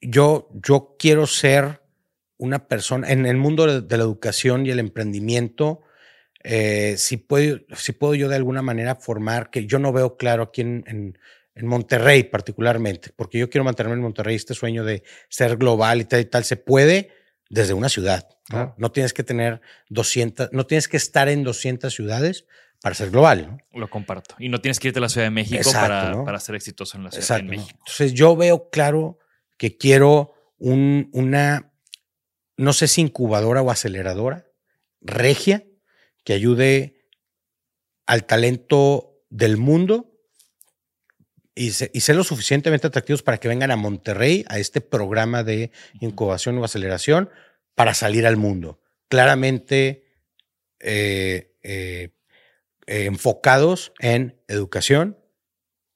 yo, 0.00 0.48
yo 0.54 0.96
quiero 0.98 1.26
ser 1.26 1.82
una 2.36 2.66
persona 2.66 3.10
en 3.12 3.26
el 3.26 3.36
mundo 3.36 3.82
de 3.82 3.96
la 3.96 4.02
educación 4.02 4.66
y 4.66 4.70
el 4.70 4.78
emprendimiento. 4.78 5.82
Eh, 6.44 6.94
si, 6.98 7.16
puedo, 7.16 7.58
si 7.76 7.92
puedo 7.92 8.14
yo 8.14 8.28
de 8.28 8.36
alguna 8.36 8.62
manera 8.62 8.94
formar, 8.94 9.50
que 9.50 9.66
yo 9.66 9.78
no 9.78 9.92
veo 9.92 10.16
claro 10.16 10.44
aquí 10.44 10.60
en, 10.60 10.84
en- 10.86 11.18
en 11.56 11.66
Monterrey 11.68 12.24
particularmente, 12.24 13.10
porque 13.14 13.38
yo 13.38 13.48
quiero 13.48 13.64
mantenerme 13.64 13.94
en 13.96 14.02
Monterrey, 14.02 14.34
este 14.34 14.54
sueño 14.54 14.82
de 14.84 15.04
ser 15.28 15.56
global 15.56 16.00
y 16.00 16.04
tal 16.04 16.20
y 16.20 16.24
tal, 16.24 16.42
se 16.44 16.56
puede 16.56 17.10
desde 17.48 17.74
una 17.74 17.88
ciudad. 17.88 18.28
¿no? 18.76 18.90
Tienes 18.90 19.12
que 19.14 19.22
tener 19.22 19.60
200, 19.88 20.48
no 20.52 20.66
tienes 20.66 20.88
que 20.88 20.96
estar 20.96 21.28
en 21.28 21.44
200 21.44 21.94
ciudades 21.94 22.44
para 22.82 22.96
ser 22.96 23.10
global. 23.10 23.46
¿no? 23.72 23.78
Lo 23.80 23.88
comparto. 23.88 24.34
Y 24.40 24.48
no 24.48 24.60
tienes 24.60 24.80
que 24.80 24.88
irte 24.88 24.98
a 24.98 25.02
la 25.02 25.08
Ciudad 25.08 25.26
de 25.28 25.30
México 25.30 25.56
Exacto, 25.56 25.88
para, 25.88 26.10
¿no? 26.10 26.24
para 26.24 26.40
ser 26.40 26.56
exitoso 26.56 26.96
en 26.98 27.04
la 27.04 27.10
Ciudad 27.12 27.22
Exacto. 27.24 27.44
de. 27.44 27.56
México. 27.56 27.78
Entonces 27.78 28.12
yo 28.14 28.34
veo 28.36 28.68
claro 28.70 29.18
que 29.56 29.76
quiero 29.78 30.34
un, 30.58 31.08
una, 31.12 31.72
no 32.56 32.72
sé 32.72 32.88
si 32.88 33.00
incubadora 33.00 33.62
o 33.62 33.70
aceleradora 33.70 34.46
regia 35.00 35.64
que 36.24 36.32
ayude 36.32 37.06
al 38.06 38.24
talento 38.24 39.22
del 39.30 39.56
mundo 39.56 40.10
y, 41.54 41.70
se- 41.70 41.90
y 41.94 42.00
ser 42.00 42.16
lo 42.16 42.24
suficientemente 42.24 42.86
atractivos 42.86 43.22
para 43.22 43.38
que 43.38 43.48
vengan 43.48 43.70
a 43.70 43.76
Monterrey 43.76 44.44
a 44.48 44.58
este 44.58 44.80
programa 44.80 45.42
de 45.44 45.70
incubación 46.00 46.58
o 46.58 46.64
aceleración 46.64 47.30
para 47.74 47.94
salir 47.94 48.26
al 48.26 48.36
mundo. 48.36 48.80
Claramente 49.08 50.04
eh, 50.80 51.56
eh, 51.62 52.10
eh, 52.86 53.04
enfocados 53.06 53.92
en 54.00 54.40
educación, 54.48 55.18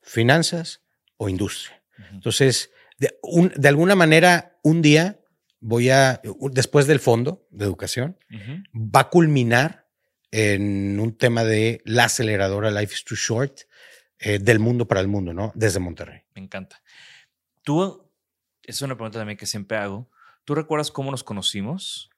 finanzas 0.03 0.81
o 1.17 1.29
industria. 1.29 1.83
Entonces, 2.13 2.71
de, 2.99 3.19
un- 3.23 3.53
de 3.55 3.69
alguna 3.69 3.95
manera, 3.95 4.59
un 4.63 4.81
día 4.83 5.21
voy 5.61 5.91
a, 5.91 6.23
después 6.53 6.87
del 6.87 7.01
fondo 7.01 7.47
de 7.51 7.65
educación, 7.65 8.17
va 8.75 9.01
a 9.01 9.11
culminar 9.11 9.88
en 10.31 11.01
un 11.01 11.17
tema 11.17 11.45
de 11.45 11.81
la 11.85 12.05
aceleradora 12.05 12.71
Life 12.71 12.95
is 12.95 13.05
Too 13.05 13.17
Short 13.17 13.61
eh, 14.19 14.39
del 14.39 14.59
mundo 14.59 14.87
para 14.87 15.01
el 15.01 15.09
mundo, 15.09 15.33
¿no? 15.33 15.53
Desde 15.55 15.79
Monterrey. 15.79 16.23
Me 16.35 16.43
encanta. 16.43 16.83
Tú, 17.63 18.11
es 18.63 18.83
una 18.83 18.97
pregunta 18.97 19.19
también 19.19 19.39
que 19.39 19.47
siempre 19.47 19.79
hago. 19.79 20.11
¿Tú 20.45 20.55
recuerdas 20.55 20.91
cómo 20.91 21.11
nos 21.11 21.25
conocimos? 21.25 22.11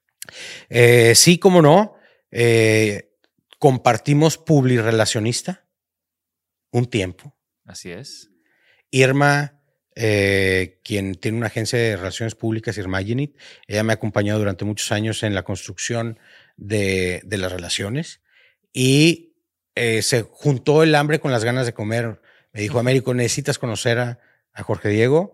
Eh, 0.69 1.13
sí, 1.15 1.37
como 1.37 1.61
no, 1.61 1.95
eh, 2.31 3.13
compartimos 3.59 4.37
publirelacionista 4.37 5.65
un 6.71 6.85
tiempo. 6.85 7.35
Así 7.65 7.91
es. 7.91 8.31
Irma, 8.89 9.60
eh, 9.95 10.79
quien 10.83 11.15
tiene 11.15 11.37
una 11.37 11.47
agencia 11.47 11.77
de 11.77 11.97
relaciones 11.97 12.35
públicas, 12.35 12.77
Irma 12.77 13.03
Genit, 13.03 13.37
ella 13.67 13.83
me 13.83 13.93
ha 13.93 13.95
acompañado 13.95 14.39
durante 14.39 14.65
muchos 14.65 14.91
años 14.91 15.23
en 15.23 15.35
la 15.35 15.43
construcción 15.43 16.17
de, 16.57 17.21
de 17.25 17.37
las 17.37 17.51
relaciones 17.51 18.21
y 18.73 19.35
eh, 19.75 20.01
se 20.01 20.21
juntó 20.23 20.83
el 20.83 20.95
hambre 20.95 21.19
con 21.19 21.31
las 21.31 21.43
ganas 21.43 21.65
de 21.65 21.73
comer. 21.73 22.21
Me 22.53 22.61
dijo, 22.61 22.79
Américo, 22.79 23.13
necesitas 23.13 23.57
conocer 23.59 23.99
a, 23.99 24.19
a 24.53 24.63
Jorge 24.63 24.89
Diego 24.89 25.33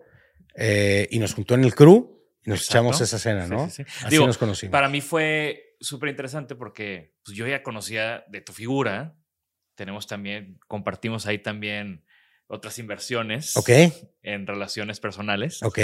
eh, 0.54 1.06
y 1.10 1.18
nos 1.18 1.34
juntó 1.34 1.54
en 1.54 1.64
el 1.64 1.74
crew 1.74 2.24
y 2.44 2.50
nos 2.50 2.60
Exacto. 2.60 2.78
echamos 2.78 3.00
esa 3.00 3.18
cena, 3.18 3.44
Sí, 3.44 3.50
¿no? 3.50 3.70
sí, 3.70 3.82
sí. 3.84 3.92
Así 4.00 4.10
Digo, 4.10 4.26
nos 4.26 4.38
conocimos. 4.38 4.72
Para 4.72 4.88
mí 4.88 5.00
fue 5.00 5.76
súper 5.80 6.08
interesante 6.08 6.54
porque 6.56 7.14
pues, 7.24 7.36
yo 7.36 7.46
ya 7.46 7.62
conocía 7.62 8.24
de 8.28 8.40
tu 8.40 8.52
figura. 8.52 9.16
Tenemos 9.76 10.06
también, 10.08 10.58
compartimos 10.66 11.26
ahí 11.26 11.38
también 11.38 12.04
otras 12.48 12.78
inversiones 12.78 13.56
Ok, 13.56 13.70
en 14.22 14.46
relaciones 14.46 14.98
personales. 15.00 15.62
ok. 15.62 15.78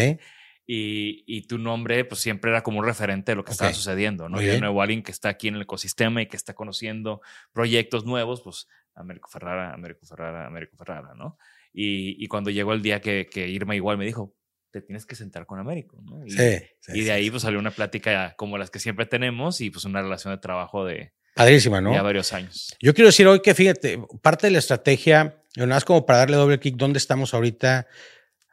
Y, 0.66 1.24
y 1.26 1.46
tu 1.46 1.58
nombre, 1.58 2.06
pues 2.06 2.22
siempre 2.22 2.50
era 2.50 2.62
como 2.62 2.78
un 2.78 2.86
referente 2.86 3.32
de 3.32 3.36
lo 3.36 3.44
que 3.44 3.52
estaba 3.52 3.68
Ok. 3.70 3.76
sucediendo, 3.76 4.30
¿no? 4.30 4.40
Y 4.40 4.46
de 4.46 4.60
nuevo 4.60 4.80
alguien 4.80 5.02
que 5.02 5.12
está 5.12 5.28
aquí 5.28 5.48
en 5.48 5.56
el 5.56 5.62
ecosistema 5.62 6.22
y 6.22 6.26
que 6.26 6.36
está 6.38 6.54
conociendo 6.54 7.20
proyectos 7.52 8.06
nuevos, 8.06 8.40
pues 8.42 8.66
Américo 8.94 9.28
Ferrara, 9.28 9.74
Américo 9.74 10.06
Ferrara, 10.06 10.46
Américo 10.46 10.74
Ferrara, 10.78 11.12
¿no? 11.14 11.36
Y, 11.74 12.16
y 12.22 12.28
cuando 12.28 12.48
llegó 12.50 12.72
el 12.72 12.80
día 12.80 13.00
que, 13.02 13.26
que 13.30 13.46
Irma 13.48 13.76
igual 13.76 13.98
me 13.98 14.06
dijo, 14.06 14.34
te 14.70 14.80
tienes 14.80 15.04
que 15.04 15.16
sentar 15.16 15.44
con 15.44 15.58
Américo, 15.58 16.00
¿no? 16.02 16.24
Y, 16.26 16.30
Sí, 16.30 16.58
sí, 16.80 16.92
y 16.94 17.00
de 17.02 17.12
ahí 17.12 17.30
pues 17.30 17.42
salió 17.42 17.58
una 17.58 17.70
plática 17.72 18.34
como 18.38 18.56
las 18.56 18.70
que 18.70 18.78
siempre 18.78 19.04
tenemos 19.04 19.60
y 19.60 19.68
pues 19.70 19.84
una 19.84 20.00
relación 20.00 20.32
de 20.32 20.38
trabajo 20.40 20.86
de 20.86 21.12
Padrísima, 21.34 21.80
¿no? 21.82 21.92
ya 21.92 22.00
varios 22.00 22.32
años. 22.32 22.74
Yo 22.80 22.94
quiero 22.94 23.08
decir 23.08 23.26
hoy 23.26 23.42
que, 23.42 23.54
fíjate, 23.54 23.98
parte 24.22 24.46
de 24.46 24.52
la 24.52 24.60
estrategia, 24.60 25.42
y 25.56 25.60
nada 25.60 25.74
más 25.74 25.84
como 25.84 26.06
para 26.06 26.20
darle 26.20 26.36
doble 26.36 26.58
clic, 26.58 26.76
¿dónde 26.76 26.98
estamos 26.98 27.34
ahorita, 27.34 27.86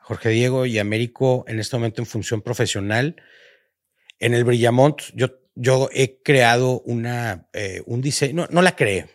Jorge 0.01 0.29
Diego 0.29 0.65
y 0.65 0.79
Américo, 0.79 1.45
en 1.47 1.59
este 1.59 1.75
momento 1.75 2.01
en 2.01 2.05
función 2.05 2.41
profesional? 2.41 3.15
En 4.19 4.33
el 4.33 4.43
Brillamont, 4.43 5.01
yo, 5.13 5.39
yo 5.55 5.89
he 5.93 6.21
creado 6.21 6.81
una, 6.81 7.49
eh, 7.53 7.81
un 7.85 8.01
diseño, 8.01 8.33
no, 8.35 8.47
no 8.51 8.61
la 8.61 8.75
creé. 8.75 9.09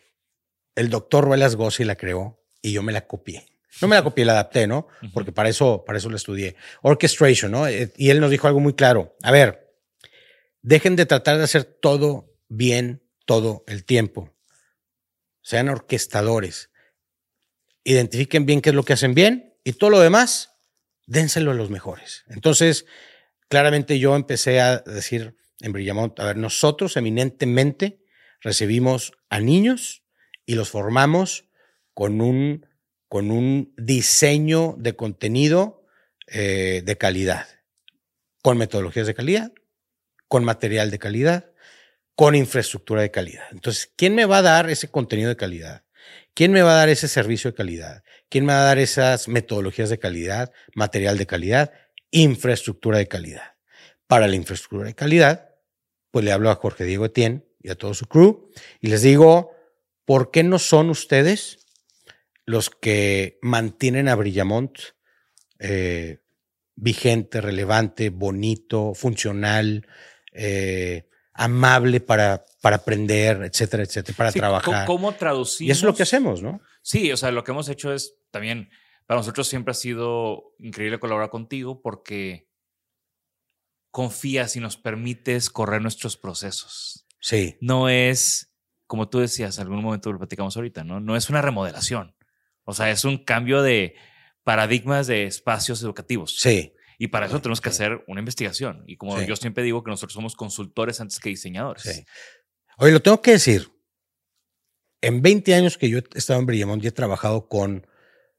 El 0.75 0.91
doctor 0.91 1.29
Velas 1.29 1.57
Gossi 1.57 1.85
la 1.85 1.97
creó 1.97 2.43
y 2.61 2.73
yo 2.73 2.83
me 2.83 2.93
la 2.93 3.07
copié. 3.07 3.47
No 3.81 3.89
me 3.89 3.97
la 3.97 4.03
copié, 4.03 4.25
la 4.25 4.33
adapté, 4.33 4.67
¿no? 4.67 4.89
Porque 5.13 5.33
para 5.33 5.49
eso, 5.49 5.85
para 5.87 5.99
eso 5.99 6.09
la 6.09 6.17
estudié. 6.17 6.57
Orchestration, 6.83 7.53
¿no? 7.53 7.69
Eh, 7.69 7.93
Y 7.97 8.11
él 8.11 8.21
nos 8.21 8.31
dijo 8.31 8.47
algo 8.47 8.59
muy 8.59 8.75
claro. 8.75 9.15
A 9.23 9.31
ver, 9.31 9.75
dejen 10.63 10.97
de 10.97 11.05
tratar 11.05 11.37
de 11.37 11.45
hacer 11.45 11.65
todo 11.65 12.35
bien 12.49 13.03
todo 13.27 13.65
el 13.67 13.85
tiempo 13.85 14.37
sean 15.47 15.69
orquestadores, 15.69 16.71
identifiquen 17.87 18.47
bien 18.47 18.61
qué 18.61 18.71
es 18.71 18.75
lo 18.75 18.85
que 18.85 18.93
hacen 18.93 19.15
bien 19.15 19.55
y 19.65 19.73
todo 19.75 19.91
lo 19.91 20.01
demás, 20.01 20.51
dénselo 21.07 21.53
a 21.53 21.55
los 21.55 21.71
mejores. 21.71 22.25
Entonces, 22.29 22.85
claramente 23.49 23.99
yo 24.01 24.17
empecé 24.17 24.61
a 24.61 24.79
decir 24.79 25.37
en 25.61 25.73
Brillamont, 25.73 26.19
a 26.19 26.27
ver, 26.27 26.37
nosotros 26.37 26.97
eminentemente 26.97 28.03
recibimos 28.41 29.13
a 29.31 29.41
niños 29.41 30.03
y 30.45 30.57
los 30.57 30.69
formamos 30.69 31.49
con 31.95 32.21
un, 32.21 32.67
con 33.09 33.31
un 33.31 33.73
diseño 33.77 34.75
de 34.79 34.97
contenido 34.97 35.87
eh, 36.27 36.83
de 36.85 36.99
calidad, 36.99 37.47
con 38.43 38.59
metodologías 38.59 39.07
de 39.07 39.15
calidad, 39.15 39.53
con 40.27 40.45
material 40.45 40.91
de 40.91 40.99
calidad, 40.99 41.53
con 42.17 42.35
infraestructura 42.35 43.03
de 43.03 43.13
calidad. 43.13 43.45
Entonces, 43.53 43.93
¿quién 43.97 44.17
me 44.17 44.25
va 44.25 44.39
a 44.39 44.43
dar 44.43 44.71
ese 44.71 44.91
contenido 44.91 45.29
de 45.29 45.37
calidad? 45.37 45.86
¿Quién 46.35 46.53
me 46.53 46.63
va 46.63 46.73
a 46.73 46.77
dar 46.77 46.89
ese 46.89 47.09
servicio 47.09 47.51
de 47.51 47.57
calidad? 47.57 48.03
¿Quién 48.29 48.45
me 48.45 48.53
va 48.53 48.61
a 48.61 48.65
dar 48.65 48.79
esas 48.79 49.29
metodologías 49.29 49.91
de 49.91 49.99
calidad, 49.99 50.53
material 50.75 51.19
de 51.19 51.27
calidad, 51.27 51.73
infraestructura 52.11 52.99
de 52.99 53.09
calidad? 53.09 53.55
Para 54.07 54.29
la 54.29 54.37
infraestructura 54.37 54.87
de 54.87 54.95
calidad, 54.95 55.51
pues 56.11 56.25
le 56.25 56.33
hablo 56.33 56.51
a 56.51 56.57
Jorge 56.57 56.85
Diego 56.85 57.07
Etienne 57.07 57.47
y 57.61 57.71
a 57.71 57.75
todo 57.75 57.95
su 57.95 58.07
crew 58.07 58.51
y 58.81 58.89
les 58.89 59.03
digo, 59.03 59.53
¿por 60.05 60.31
qué 60.31 60.43
no 60.43 60.59
son 60.59 60.91
ustedes 60.91 61.67
los 62.45 62.71
que 62.71 63.39
mantienen 63.43 64.09
a 64.09 64.15
Brillamont 64.15 64.79
eh, 65.59 66.21
vigente, 66.77 67.41
relevante, 67.41 68.11
bonito, 68.11 68.95
funcional, 68.95 69.87
eh, 70.33 71.09
amable 71.37 72.01
para, 72.01 72.45
para 72.61 72.77
aprender, 72.77 73.43
etcétera, 73.43 73.83
etcétera, 73.83 74.17
para 74.17 74.33
Sí, 74.33 74.39
trabajar. 74.39 74.87
¿Cómo, 74.87 75.13
traducimos? 75.15 75.69
Y 75.69 75.71
eso 75.71 75.81
es 75.81 75.85
lo 75.85 75.95
que 75.95 76.03
hacemos, 76.03 76.43
¿no? 76.43 76.61
Sí, 76.83 77.13
o 77.13 77.17
sea, 77.17 77.31
lo 77.31 77.45
que 77.45 77.53
hemos 77.53 77.69
hecho 77.69 77.93
es 77.93 78.17
también, 78.31 78.71
para 79.07 79.21
nosotros 79.21 79.47
siempre 79.49 79.73
ha 79.73 79.75
sido 79.75 80.55
increíble 80.59 80.99
colaborar 80.99 81.31
contigo 81.31 81.81
porque 81.83 82.49
confías 83.91 84.57
y 84.57 84.61
nos 84.61 84.77
permites 84.77 85.49
correr 85.51 85.81
nuestros 85.81 86.17
procesos. 86.17 87.07
Sí, 87.21 87.57
No 87.61 87.89
es, 87.89 88.53
como 88.87 89.09
tú 89.09 89.19
decías, 89.21 89.59
algún 89.59 89.83
momento 89.83 90.13
lo 90.13 90.19
platicamos 90.19 90.57
ahorita, 90.57 90.85
¿no? 90.85 91.01
No 91.01 91.17
es 91.17 91.31
una 91.31 91.43
remodelación. 91.43 92.15
O 92.65 92.75
sea, 92.75 92.91
es 92.91 93.05
un 93.05 93.25
cambio 93.25 93.63
de 93.63 93.95
paradigmas 94.45 95.07
de 95.07 95.25
espacios 95.25 95.83
educativos. 95.83 96.37
sí, 96.39 96.73
Y 96.99 97.09
para 97.09 97.27
eso 97.27 97.41
tenemos 97.41 97.61
que 97.61 97.71
Sí. 97.71 97.77
hacer 97.77 98.05
una 98.07 98.21
investigación. 98.21 98.85
Y 98.87 98.97
como 98.97 99.19
Sí. 99.19 99.27
yo 99.27 99.37
siempre 99.37 99.63
digo 99.65 99.83
que 99.85 99.91
nosotros 99.91 100.15
somos 100.15 100.35
consultores 100.37 101.01
antes 101.01 101.21
que 101.21 101.29
diseñadores. 101.29 101.83
sí. 101.83 102.05
Oye, 102.79 102.93
lo 102.93 103.01
tengo 103.01 103.21
que 103.23 103.33
decir. 103.33 103.71
en 105.03 105.23
20 105.23 105.55
años 105.55 105.77
que 105.79 105.89
yo 105.89 105.99
he 105.99 106.05
estado 106.15 106.41
en 106.41 106.47
Brillamont, 106.47 106.83
y 106.83 106.89
he 106.89 106.91
trabajado 106.91 107.49
con 107.49 107.87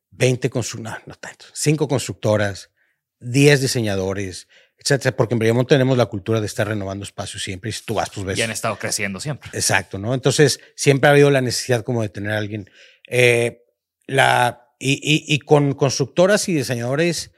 20 0.09 0.49
constructoras, 0.49 0.99
no, 1.01 1.13
no 1.13 1.15
tanto, 1.15 1.45
5 1.53 1.87
constructoras, 1.87 2.71
10 3.19 3.61
diseñadores, 3.61 4.47
etcétera, 4.77 5.15
porque 5.15 5.35
en 5.35 5.39
Brillamont 5.39 5.69
tenemos 5.69 5.97
la 5.97 6.07
cultura 6.07 6.41
de 6.41 6.47
estar 6.47 6.67
renovando 6.67 7.03
espacios 7.03 7.43
siempre 7.43 7.69
y 7.69 7.73
si 7.73 7.85
tú 7.85 7.93
vas, 7.93 8.09
pues 8.09 8.25
ves. 8.25 8.37
Y 8.37 8.41
han 8.41 8.51
estado 8.51 8.75
creciendo 8.77 9.19
siempre. 9.19 9.49
Exacto, 9.53 9.97
¿no? 9.99 10.13
Entonces, 10.13 10.59
siempre 10.75 11.07
ha 11.07 11.11
habido 11.11 11.29
la 11.29 11.41
necesidad 11.41 11.83
como 11.83 12.01
de 12.01 12.09
tener 12.09 12.31
a 12.31 12.37
alguien. 12.37 12.69
Eh, 13.07 13.63
la, 14.07 14.67
y, 14.79 14.93
y, 14.95 15.33
y, 15.33 15.39
con 15.39 15.73
constructoras 15.73 16.49
y 16.49 16.53
diseñadores, 16.55 17.31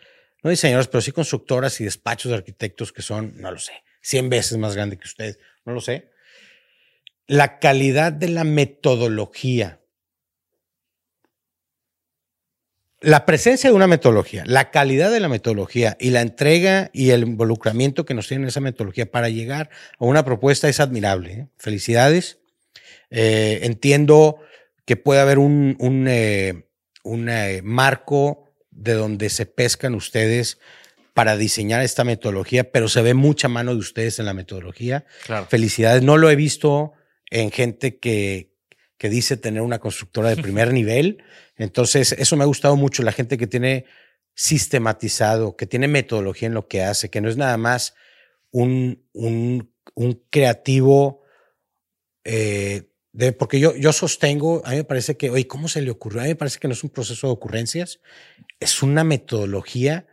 no 0.44 0.50
diseñadores, 0.50 0.88
pero 0.88 1.02
sí 1.02 1.12
constructoras 1.12 1.80
y 1.82 1.86
despachos 1.86 2.32
de 2.32 2.38
arquitectos 2.38 2.92
que 2.92 3.02
son, 3.02 3.34
no 3.38 3.52
lo 3.52 3.60
sé, 3.60 3.74
100 4.02 4.30
veces 4.30 4.58
más 4.58 4.76
grande 4.76 4.98
que 4.98 5.06
usted, 5.06 5.38
no 5.66 5.74
lo 5.74 5.82
sé. 5.82 6.12
La 7.28 7.60
calidad 7.60 8.12
de 8.12 8.30
la 8.30 8.44
metodología, 8.44 9.80
la 13.02 13.26
presencia 13.26 13.70
de 13.70 13.76
una 13.76 13.88
metodología, 13.88 14.44
la 14.46 14.72
calidad 14.72 15.12
de 15.12 15.20
la 15.20 15.30
metodología 15.30 15.96
y 16.00 16.10
la 16.10 16.22
entrega 16.22 16.90
y 16.92 17.12
el 17.12 17.24
involucramiento 17.24 18.06
que 18.06 18.14
nos 18.14 18.28
tiene 18.28 18.48
esa 18.48 18.60
metodología 18.60 19.10
para 19.10 19.30
llegar 19.30 19.70
a 19.98 20.06
una 20.06 20.26
propuesta 20.26 20.68
es 20.68 20.80
admirable. 20.80 21.32
¿eh? 21.32 21.48
Felicidades. 21.58 22.40
Eh, 23.10 23.60
entiendo 23.64 24.40
que 24.86 24.98
puede 24.98 25.22
haber 25.22 25.40
un, 25.40 25.78
un 25.80 26.08
eh, 26.10 27.62
marco 27.64 28.49
de 28.80 28.94
donde 28.94 29.30
se 29.30 29.46
pescan 29.46 29.94
ustedes 29.94 30.60
para 31.14 31.36
diseñar 31.36 31.82
esta 31.82 32.04
metodología, 32.04 32.72
pero 32.72 32.88
se 32.88 33.02
ve 33.02 33.14
mucha 33.14 33.50
mano 33.50 33.74
de 33.74 33.80
ustedes 33.80 34.20
en 34.20 34.26
la 34.26 34.34
metodología. 34.34 35.06
Claro. 35.26 35.48
Felicidades. 35.48 36.02
No 36.02 36.18
lo 36.18 36.30
he 36.30 36.36
visto 36.36 36.94
en 37.30 37.52
gente 37.52 37.98
que, 37.98 38.54
que 38.98 39.10
dice 39.10 39.36
tener 39.38 39.62
una 39.62 39.80
constructora 39.80 40.30
de 40.30 40.38
primer 40.42 40.74
nivel. 40.74 41.24
Entonces, 41.58 42.14
eso 42.14 42.38
me 42.38 42.44
ha 42.44 42.48
gustado 42.48 42.76
mucho, 42.78 43.04
la 43.04 43.12
gente 43.12 43.38
que 43.38 43.48
tiene 43.48 43.86
sistematizado, 44.34 45.58
que 45.58 45.66
tiene 45.66 45.90
metodología 45.90 46.48
en 46.48 46.54
lo 46.54 46.68
que 46.68 46.84
hace, 46.84 47.10
que 47.10 47.20
no 47.20 47.28
es 47.28 47.36
nada 47.36 47.58
más 47.58 47.96
un, 48.52 49.04
un, 49.12 49.74
un 49.96 50.24
creativo 50.30 51.24
eh, 52.24 52.89
de, 53.12 53.32
porque 53.34 53.60
yo, 53.60 53.76
yo 53.76 53.92
sostengo, 53.94 54.62
a 54.66 54.72
mí 54.72 54.78
me 54.78 54.84
parece 54.84 55.18
que, 55.18 55.30
oye, 55.30 55.48
¿cómo 55.48 55.68
se 55.68 55.82
le 55.82 55.92
ocurrió? 55.92 56.22
A 56.22 56.24
mí 56.24 56.30
me 56.30 56.36
parece 56.36 56.60
que 56.60 56.68
no 56.68 56.74
es 56.74 56.84
un 56.84 56.90
proceso 56.92 57.28
de 57.28 57.34
ocurrencias, 57.34 58.00
es 58.60 58.84
una 58.84 59.04
metodología 59.04 60.06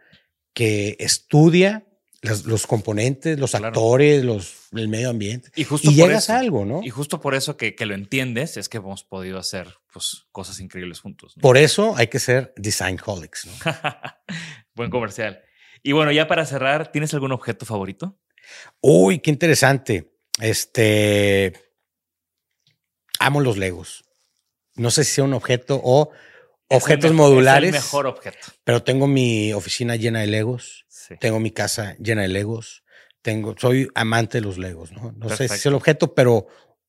que 0.54 0.96
estudia 0.98 1.86
los, 2.22 2.46
los 2.46 2.66
componentes, 2.66 3.38
los 3.38 3.50
Claro. 3.50 3.66
actores, 3.66 4.24
los, 4.24 4.54
el 4.72 4.88
medio 4.88 5.10
ambiente. 5.10 5.50
Y 5.54 5.64
justo 5.64 5.90
y 5.90 5.96
por 5.98 6.08
llegas 6.08 6.24
eso- 6.24 6.32
a 6.32 6.38
algo, 6.38 6.64
¿no? 6.64 6.80
Y 6.82 6.90
justo 6.90 7.20
por 7.20 7.34
eso 7.34 7.56
que, 7.56 7.74
que 7.74 7.84
lo 7.86 7.94
entiendes 7.94 8.56
es 8.56 8.68
que 8.68 8.78
hemos 8.78 9.04
podido 9.04 9.38
hacer 9.38 9.68
pues, 9.92 10.24
cosas 10.32 10.58
increíbles 10.60 11.00
juntos. 11.00 11.34
¿no? 11.36 11.42
Por 11.42 11.58
eso 11.58 11.94
hay 11.96 12.06
que 12.08 12.18
ser 12.18 12.52
design 12.56 12.98
holics, 13.04 13.46
¿no? 13.46 13.52
Buen 14.74 14.90
comercial. 14.90 15.42
Y 15.82 15.92
bueno, 15.92 16.10
ya 16.10 16.26
para 16.26 16.46
cerrar, 16.46 16.90
¿tienes 16.90 17.12
algún 17.14 17.32
objeto 17.32 17.64
favorito? 17.66 18.18
Uy, 18.80 19.18
qué 19.20 19.30
interesante. 19.30 20.12
Este. 20.40 21.52
Amo 23.26 23.40
los 23.40 23.56
Legos. 23.58 24.04
No 24.76 24.90
sé 24.90 25.04
si 25.04 25.14
sea 25.14 25.24
un 25.24 25.34
objeto 25.34 25.80
o 25.82 26.10
Es 26.68 26.82
objetos 26.82 27.12
modulares, 27.12 27.70
Es 27.70 27.76
el 27.76 27.82
mejor 27.82 28.06
objeto. 28.06 28.38
pero 28.64 28.82
tengo 28.82 29.06
mi 29.06 29.52
oficina 29.52 29.96
llena 29.96 30.20
de 30.20 30.26
Legos. 30.28 30.84
Sí. 30.88 31.14
Tengo 31.18 31.40
mi 31.40 31.50
casa 31.50 31.96
llena 31.98 32.22
de 32.22 32.28
Legos. 32.28 32.82
Tengo, 33.22 33.54
soy 33.58 33.88
amante 33.94 34.38
de 34.38 34.42
los 34.42 34.58
Legos, 34.58 34.92
¿no? 34.92 35.12
No 35.16 35.28
sé 35.30 35.48
si 35.48 35.54
es 35.54 35.66
el 35.66 35.74
objeto, 35.74 36.14
pero 36.14 36.46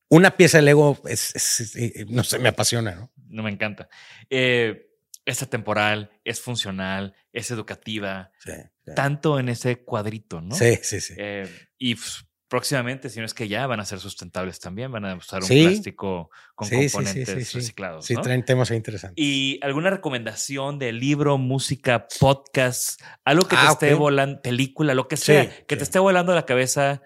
una 0.10 0.38
pieza 0.38 0.60
de 0.60 0.64
Lego 0.64 1.00
es, 1.06 1.36
es- 1.36 1.76
es- 1.76 2.08
no 2.10 2.24
sé, 2.24 2.38
me 2.40 2.50
apasiona, 2.50 2.94
¿no? 2.96 3.12
No 3.30 3.44
me 3.44 3.50
encanta. 3.52 3.90
Eh, 4.30 4.84
es 5.26 5.42
atemporal, 5.42 6.12
es 6.24 6.40
funcional, 6.40 7.14
es 7.34 7.50
educativa, 7.52 8.32
Sí, 8.44 8.52
sí. 8.86 8.92
tanto 8.96 9.40
en 9.40 9.50
ese 9.50 9.84
cuadrito, 9.84 10.40
¿no? 10.42 10.56
Sí, 10.56 10.78
sí, 10.84 11.02
sí. 11.02 11.16
Eh, 11.18 11.50
y 11.78 11.96
pues, 11.96 12.24
próximamente, 12.48 13.10
si 13.10 13.20
no 13.20 13.26
es 13.26 13.34
que 13.34 13.48
ya 13.48 13.68
van 13.68 13.80
a 13.80 13.86
ser 13.86 14.00
sustentables 14.00 14.60
también, 14.60 14.92
van 14.92 15.06
a 15.06 15.16
usar 15.16 15.42
un 15.42 15.48
Sí. 15.48 15.64
plástico 15.66 16.30
con 16.56 16.68
Sí, 16.68 16.76
componentes 16.76 17.28
sí, 17.48 17.58
reciclados. 17.58 18.06
Sí, 18.06 18.14
¿no? 18.14 18.22
traen 18.22 18.46
temas 18.46 18.72
interesantes. 18.72 19.16
¿Y 19.18 19.60
alguna 19.62 19.90
recomendación 19.90 20.80
de 20.80 20.92
libro, 20.94 21.38
música, 21.38 22.08
podcast, 22.20 23.02
algo 23.26 23.44
que 23.48 23.56
te 23.56 23.62
Ah, 23.62 23.70
esté 23.72 23.94
volando, 23.94 24.42
película, 24.42 24.94
lo 24.94 25.08
que 25.08 25.18
sea, 25.18 25.50
que 25.66 25.76
te 25.76 25.84
esté 25.84 26.00
volando 26.00 26.34
la 26.34 26.46
cabeza? 26.46 27.02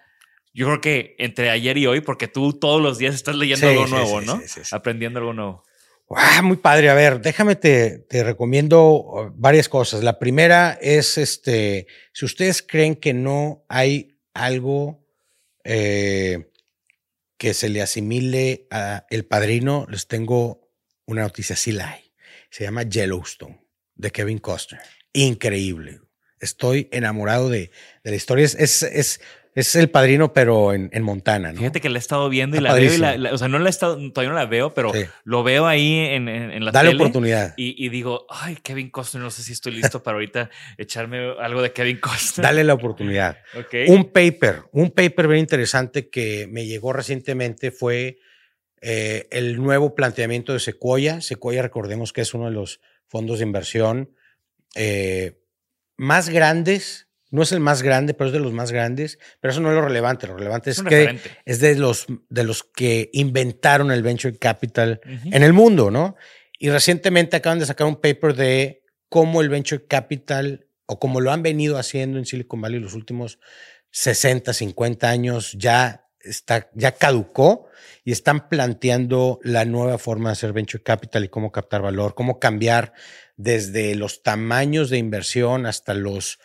Yo 0.53 0.65
creo 0.67 0.81
que 0.81 1.15
entre 1.17 1.49
ayer 1.49 1.77
y 1.77 1.87
hoy, 1.87 2.01
porque 2.01 2.27
tú 2.27 2.53
todos 2.53 2.81
los 2.81 2.97
días 2.97 3.15
estás 3.15 3.35
leyendo 3.35 3.67
algo 3.67 3.87
nuevo, 3.87 4.21
¿no? 4.21 4.39
Aprendiendo 4.71 5.19
algo 5.19 5.33
nuevo. 5.33 5.63
Ah, 6.13 6.41
muy 6.41 6.57
padre. 6.57 6.89
A 6.89 6.93
ver, 6.93 7.21
déjame 7.21 7.55
te, 7.55 7.99
te 7.99 8.21
recomiendo 8.23 8.83
uh, 8.95 9.31
varias 9.33 9.69
cosas. 9.69 10.03
La 10.03 10.19
primera 10.19 10.77
es 10.81 11.17
este, 11.17 11.87
si 12.11 12.25
ustedes 12.25 12.61
creen 12.61 12.95
que 12.97 13.13
no 13.13 13.63
hay 13.69 14.17
algo 14.33 15.00
eh, 15.63 16.51
que 17.37 17.53
se 17.53 17.69
le 17.69 17.81
asimile 17.81 18.67
a 18.71 19.05
El 19.09 19.25
Padrino, 19.25 19.87
les 19.89 20.07
tengo 20.07 20.71
una 21.05 21.23
noticia, 21.23 21.55
sí 21.55 21.71
la 21.71 21.89
hay. 21.89 22.13
Se 22.49 22.63
llama 22.63 22.83
Yellowstone, 22.83 23.65
de 23.95 24.11
Kevin 24.11 24.39
Costner. 24.39 24.81
Increíble. 25.13 26.01
Estoy 26.39 26.89
enamorado 26.91 27.49
de, 27.49 27.71
de 28.03 28.09
la 28.09 28.15
historia. 28.15 28.45
Es, 28.45 28.55
es, 28.55 28.83
es, 28.83 29.21
es 29.53 29.75
El 29.75 29.89
Padrino, 29.89 30.31
pero 30.33 30.73
en, 30.73 30.89
en 30.93 31.03
Montana, 31.03 31.51
¿no? 31.51 31.57
Fíjate 31.59 31.81
que 31.81 31.89
la 31.89 31.97
he 31.97 31.99
estado 31.99 32.29
viendo 32.29 32.55
y 32.57 32.61
la 32.61 32.73
veo 32.73 32.93
y 32.93 32.97
la, 32.97 33.33
o 33.33 33.37
sea, 33.37 33.47
no 33.49 33.59
la 33.59 33.67
he 33.67 33.69
estado, 33.69 33.95
todavía 34.11 34.29
no 34.29 34.35
la 34.35 34.45
veo, 34.45 34.73
pero 34.73 34.93
Sí. 34.93 35.05
lo 35.25 35.43
veo 35.43 35.67
ahí 35.67 35.93
en, 35.97 36.29
en, 36.29 36.51
en 36.51 36.65
la 36.65 36.71
Dale 36.71 36.91
tele 36.91 37.01
oportunidad. 37.03 37.53
Y, 37.57 37.85
y 37.85 37.89
digo, 37.89 38.25
ay, 38.29 38.57
Kevin 38.63 38.89
Costner, 38.89 39.21
no 39.23 39.29
sé 39.29 39.43
si 39.43 39.51
estoy 39.51 39.73
listo 39.73 40.01
para 40.01 40.15
ahorita 40.15 40.49
echarme 40.77 41.33
algo 41.39 41.61
de 41.61 41.73
Kevin 41.73 41.99
Costner. 41.99 42.43
Dale 42.43 42.63
la 42.63 42.73
oportunidad. 42.73 43.37
Un 43.87 44.11
paper, 44.11 44.63
un 44.71 44.91
paper 44.91 45.27
bien 45.27 45.39
interesante 45.39 46.09
que 46.09 46.47
me 46.49 46.65
llegó 46.65 46.93
recientemente 46.93 47.71
fue 47.71 48.19
eh, 48.81 49.27
el 49.31 49.57
nuevo 49.57 49.93
planteamiento 49.95 50.53
de 50.53 50.59
Sequoia. 50.59 51.21
Sequoia, 51.21 51.61
recordemos 51.61 52.13
que 52.13 52.21
es 52.21 52.33
uno 52.33 52.45
de 52.45 52.51
los 52.51 52.79
fondos 53.07 53.39
de 53.39 53.45
inversión 53.45 54.15
eh, 54.75 55.39
más 55.97 56.29
grandes. 56.29 57.07
No 57.31 57.41
es 57.41 57.51
el 57.53 57.61
más 57.61 57.81
grande, 57.81 58.13
pero 58.13 58.27
es 58.27 58.33
de 58.33 58.39
los 58.39 58.53
más 58.53 58.71
grandes. 58.71 59.17
Pero 59.39 59.51
eso 59.51 59.61
no 59.61 59.69
es 59.69 59.75
lo 59.75 59.81
relevante. 59.81 60.27
Lo 60.27 60.37
relevante 60.37 60.69
es, 60.69 60.83
que 60.83 60.89
referente. 60.89 61.31
es 61.45 61.59
de 61.59 61.75
los, 61.75 62.05
de 62.29 62.43
los 62.43 62.63
que 62.63 63.09
inventaron 63.13 63.91
el 63.91 64.03
venture 64.03 64.37
capital 64.37 65.01
en 65.05 65.41
el 65.41 65.53
mundo, 65.53 65.89
¿no? 65.89 66.15
Y 66.59 66.69
recientemente 66.69 67.37
acaban 67.37 67.57
de 67.57 67.65
sacar 67.65 67.87
un 67.87 67.95
paper 67.95 68.35
de 68.35 68.83
cómo 69.09 69.41
el 69.41 69.49
venture 69.49 69.85
capital 69.87 70.67
o 70.85 70.99
como 70.99 71.21
lo 71.21 71.31
han 71.31 71.41
venido 71.41 71.77
haciendo 71.77 72.19
en 72.19 72.25
Silicon 72.25 72.61
Valley 72.61 72.79
los 72.79 72.93
últimos 72.93 73.39
60, 73.91 74.53
50 74.53 75.09
años 75.09 75.53
ya 75.57 76.07
está 76.19 76.69
ya 76.75 76.91
caducó 76.91 77.67
y 78.03 78.11
están 78.11 78.49
planteando 78.49 79.39
la 79.43 79.65
nueva 79.65 79.97
forma 79.97 80.29
de 80.29 80.33
hacer 80.33 80.53
venture 80.53 80.83
capital 80.83 81.23
y 81.23 81.29
cómo 81.29 81.51
captar 81.51 81.81
valor, 81.81 82.13
cómo 82.13 82.39
cambiar 82.39 82.93
desde 83.37 83.95
los 83.95 84.21
tamaños 84.21 84.89
de 84.89 84.97
inversión 84.97 85.65
hasta 85.65 85.93
los 85.93 86.39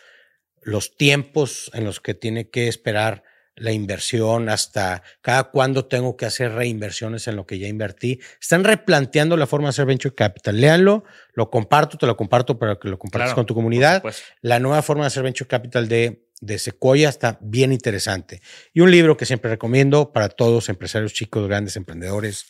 los 0.67 0.97
tiempos 0.97 1.71
en 1.73 1.85
los 1.85 2.01
que 2.01 2.13
tiene 2.13 2.49
que 2.49 2.67
esperar 2.67 3.23
la 3.55 3.71
inversión, 3.71 4.49
hasta 4.49 5.01
cada 5.21 5.45
cuándo 5.45 5.85
tengo 5.85 6.17
que 6.17 6.25
hacer 6.25 6.51
reinversiones 6.51 7.27
en 7.27 7.37
lo 7.37 7.45
que 7.47 7.57
ya 7.57 7.67
invertí. 7.67 8.19
Están 8.39 8.65
replanteando 8.65 9.37
la 9.37 9.47
forma 9.47 9.67
de 9.67 9.69
hacer 9.69 9.85
venture 9.85 10.13
capital. 10.13 10.59
Léanlo, 10.59 11.05
lo 11.33 11.49
comparto, 11.49 11.97
te 11.97 12.05
lo 12.05 12.17
comparto 12.17 12.59
para 12.59 12.77
que 12.77 12.89
lo 12.89 12.99
compartas 12.99 13.29
Claro, 13.29 13.35
con 13.35 13.45
tu 13.45 13.55
comunidad. 13.55 14.03
La 14.41 14.59
nueva 14.59 14.81
forma 14.81 15.05
de 15.05 15.07
hacer 15.07 15.23
venture 15.23 15.47
capital 15.47 15.87
de, 15.87 16.27
de 16.41 16.59
Sequoia 16.59 17.07
está 17.07 17.39
bien 17.41 17.71
interesante. 17.71 18.41
Y 18.73 18.81
un 18.81 18.91
libro 18.91 19.15
que 19.15 19.25
siempre 19.25 19.49
recomiendo 19.49 20.11
para 20.11 20.27
todos, 20.27 20.67
empresarios 20.67 21.13
chicos, 21.13 21.47
grandes 21.47 21.77
emprendedores, 21.77 22.45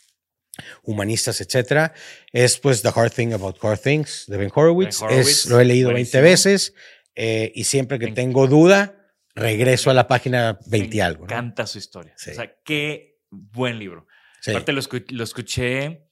humanistas, 0.84 1.39
etcétera, 1.39 1.93
es 2.34 2.58
pues 2.58 2.82
The 2.82 2.89
Hard 2.93 3.12
Thing 3.13 3.32
About 3.34 3.63
Hard 3.63 3.80
Things 3.80 4.25
de 4.27 4.38
Ben 4.38 4.51
Horowitz. 4.53 4.99
Ben 5.01 5.10
Horowitz, 5.10 5.27
Es, 5.30 5.45
lo 5.45 5.60
he 5.60 5.65
leído 5.65 5.93
20 5.93 6.19
buenísimo. 6.19 6.23
veces 6.23 6.73
eh, 7.19 7.51
y 7.56 7.63
siempre 7.63 7.97
que 7.99 8.06
Me 8.08 8.12
tengo 8.13 8.45
duda, 8.47 8.93
regreso 9.36 9.89
a 9.89 9.93
la 9.95 10.08
página 10.08 10.58
20 10.67 10.97
y 10.97 10.99
algo. 11.01 11.25
Me 11.25 11.32
¿no? 11.32 11.34
encanta 11.34 11.65
su 11.68 11.80
historia. 11.80 12.13
Sí. 12.15 12.30
O 12.32 12.34
sea, 12.36 12.53
qué 12.63 13.18
buen 13.32 13.80
libro. 13.80 14.05
Sí. 14.41 14.51
Aparte 14.51 14.72
lo, 14.72 14.82
escu- 14.82 15.09
lo 15.11 15.24
escuché 15.24 16.07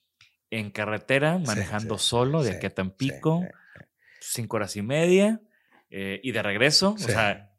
en 0.49 0.71
carretera, 0.71 1.37
manejando 1.37 1.97
sí, 1.97 2.07
solo 2.07 2.43
de 2.43 2.51
aquí 2.53 2.65
a 2.65 2.69
Tampico, 2.73 3.43
cinco 4.19 4.57
horas 4.57 4.75
y 4.75 4.81
media, 4.81 5.41
eh, 5.89 6.19
y 6.23 6.31
de 6.31 6.41
regreso, 6.41 6.93
o 6.93 6.97
sea, 6.97 7.51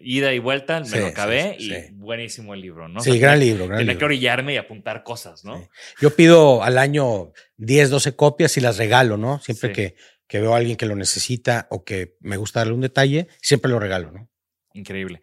ida 0.00 0.32
y 0.32 0.38
vuelta, 0.38 0.80
me 0.80 0.86
Sí, 0.86 0.98
lo 0.98 1.06
acabé 1.06 1.56
sí, 1.58 1.66
y 1.66 1.74
sí. 1.74 1.88
buenísimo 1.94 2.54
el 2.54 2.60
libro, 2.60 2.88
¿no? 2.88 3.00
O 3.00 3.02
Sí, 3.02 3.12
sea, 3.12 3.20
gran 3.20 3.40
libro, 3.40 3.66
gran 3.66 3.78
Tenía 3.78 3.92
que 3.92 3.94
libro. 3.94 4.06
orillarme 4.06 4.54
y 4.54 4.56
apuntar 4.58 5.02
cosas, 5.02 5.44
¿no? 5.44 5.68
Yo 6.00 6.14
pido 6.14 6.62
al 6.62 6.78
año 6.78 7.32
10, 7.56 7.90
12 7.90 8.14
copias 8.14 8.56
y 8.56 8.60
las 8.60 8.76
regalo, 8.78 9.16
¿no? 9.16 9.40
Siempre 9.40 9.72
que, 9.72 9.96
que 10.28 10.40
veo 10.40 10.54
a 10.54 10.58
alguien 10.58 10.76
que 10.76 10.86
lo 10.86 10.94
necesita 10.94 11.66
o 11.70 11.84
que 11.84 12.16
me 12.20 12.36
gusta 12.36 12.60
darle 12.60 12.74
un 12.74 12.82
detalle, 12.82 13.28
siempre 13.40 13.70
lo 13.70 13.80
regalo, 13.80 14.12
¿no? 14.12 14.28
Increíble. 14.74 15.20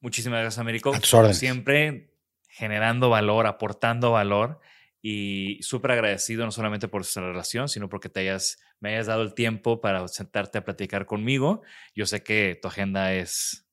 Muchísimas 0.00 0.40
gracias, 0.40 0.60
Américo. 0.60 0.92
Como. 0.92 1.34
Siempre 1.34 2.14
generando 2.48 3.10
valor, 3.10 3.46
aportando 3.46 4.12
valor 4.12 4.60
y 5.02 5.58
súper 5.60 5.90
agradecido 5.90 6.44
no 6.44 6.52
solamente 6.52 6.88
por 6.88 7.00
nuestra 7.00 7.26
relación, 7.26 7.68
sino 7.68 7.88
porque 7.88 8.08
te 8.08 8.20
hayas, 8.20 8.58
me 8.80 8.94
hayas 8.94 9.06
dado 9.06 9.22
el 9.22 9.34
tiempo 9.34 9.80
para 9.80 10.06
sentarte 10.08 10.58
a 10.58 10.64
platicar 10.64 11.04
conmigo. 11.04 11.62
Yo 11.94 12.06
sé 12.06 12.22
que 12.22 12.58
tu 12.62 12.68
agenda 12.68 13.12
es... 13.12 13.66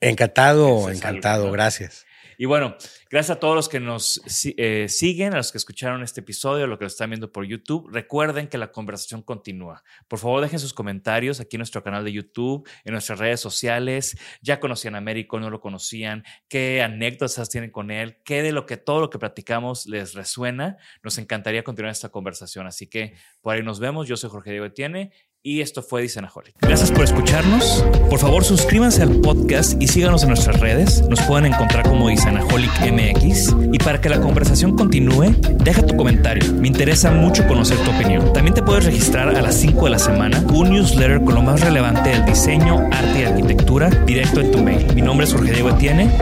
Encantado, 0.00 0.90
encantado, 0.90 1.50
gracias. 1.50 2.06
Y 2.38 2.44
bueno, 2.44 2.76
gracias 3.10 3.36
a 3.36 3.40
todos 3.40 3.54
los 3.54 3.68
que 3.68 3.80
nos 3.80 4.20
eh, 4.56 4.86
siguen, 4.88 5.32
a 5.34 5.38
los 5.38 5.52
que 5.52 5.58
escucharon 5.58 6.02
este 6.02 6.20
episodio, 6.20 6.64
a 6.64 6.66
los 6.66 6.78
que 6.78 6.84
lo 6.84 6.88
están 6.88 7.10
viendo 7.10 7.32
por 7.32 7.46
YouTube. 7.46 7.88
Recuerden 7.90 8.48
que 8.48 8.58
la 8.58 8.72
conversación 8.72 9.22
continúa. 9.22 9.82
Por 10.08 10.18
favor, 10.18 10.42
dejen 10.42 10.58
sus 10.58 10.74
comentarios 10.74 11.40
aquí 11.40 11.56
en 11.56 11.60
nuestro 11.60 11.82
canal 11.82 12.04
de 12.04 12.12
YouTube, 12.12 12.68
en 12.84 12.92
nuestras 12.92 13.18
redes 13.18 13.40
sociales. 13.40 14.18
Ya 14.42 14.60
conocían 14.60 14.94
a 14.94 14.98
Américo, 14.98 15.40
no 15.40 15.50
lo 15.50 15.60
conocían. 15.60 16.24
¿Qué 16.48 16.82
anécdotas 16.82 17.48
tienen 17.48 17.70
con 17.70 17.90
él? 17.90 18.18
¿Qué 18.24 18.42
de 18.42 18.52
lo 18.52 18.66
que 18.66 18.76
todo 18.76 19.00
lo 19.00 19.10
que 19.10 19.18
platicamos 19.18 19.86
les 19.86 20.14
resuena? 20.14 20.76
Nos 21.02 21.18
encantaría 21.18 21.62
continuar 21.62 21.92
esta 21.92 22.10
conversación. 22.10 22.66
Así 22.66 22.86
que 22.86 23.14
por 23.40 23.54
ahí 23.54 23.62
nos 23.62 23.80
vemos. 23.80 24.06
Yo 24.06 24.16
soy 24.16 24.30
Jorge 24.30 24.50
Diego 24.50 24.66
Etienne 24.66 25.12
y 25.46 25.60
esto 25.60 25.80
fue 25.80 26.02
Dicenaholic. 26.02 26.56
Gracias 26.60 26.90
por 26.90 27.04
escucharnos. 27.04 27.84
Por 28.10 28.18
favor, 28.18 28.42
suscríbanse 28.42 29.02
al 29.02 29.20
podcast 29.20 29.80
y 29.80 29.86
síganos 29.86 30.24
en 30.24 30.30
nuestras 30.30 30.58
redes. 30.58 31.02
Nos 31.08 31.22
pueden 31.22 31.46
encontrar 31.46 31.88
como 31.88 32.08
Dicenaholic 32.08 32.72
MX. 32.80 33.54
Y 33.72 33.78
para 33.78 34.00
que 34.00 34.08
la 34.08 34.20
conversación 34.20 34.76
continúe, 34.76 35.36
deja 35.62 35.86
tu 35.86 35.96
comentario. 35.96 36.52
Me 36.54 36.66
interesa 36.66 37.12
mucho 37.12 37.46
conocer 37.46 37.78
tu 37.78 37.92
opinión. 37.92 38.32
También 38.32 38.54
te 38.54 38.62
puedes 38.62 38.86
registrar 38.86 39.28
a 39.28 39.40
las 39.40 39.54
5 39.54 39.84
de 39.84 39.90
la 39.90 40.00
semana 40.00 40.44
un 40.52 40.70
newsletter 40.70 41.22
con 41.22 41.36
lo 41.36 41.42
más 41.42 41.60
relevante 41.60 42.10
del 42.10 42.24
diseño, 42.24 42.80
arte 42.90 43.20
y 43.20 43.24
arquitectura 43.24 43.88
directo 44.04 44.40
en 44.40 44.50
tu 44.50 44.58
mail. 44.58 44.92
Mi 44.96 45.02
nombre 45.02 45.26
es 45.26 45.32
Jorge 45.32 45.52
Diego 45.52 45.78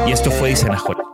y 0.07 0.13
esto 0.13 0.31
fue 0.31 0.51
Dicenaholic. 0.51 1.14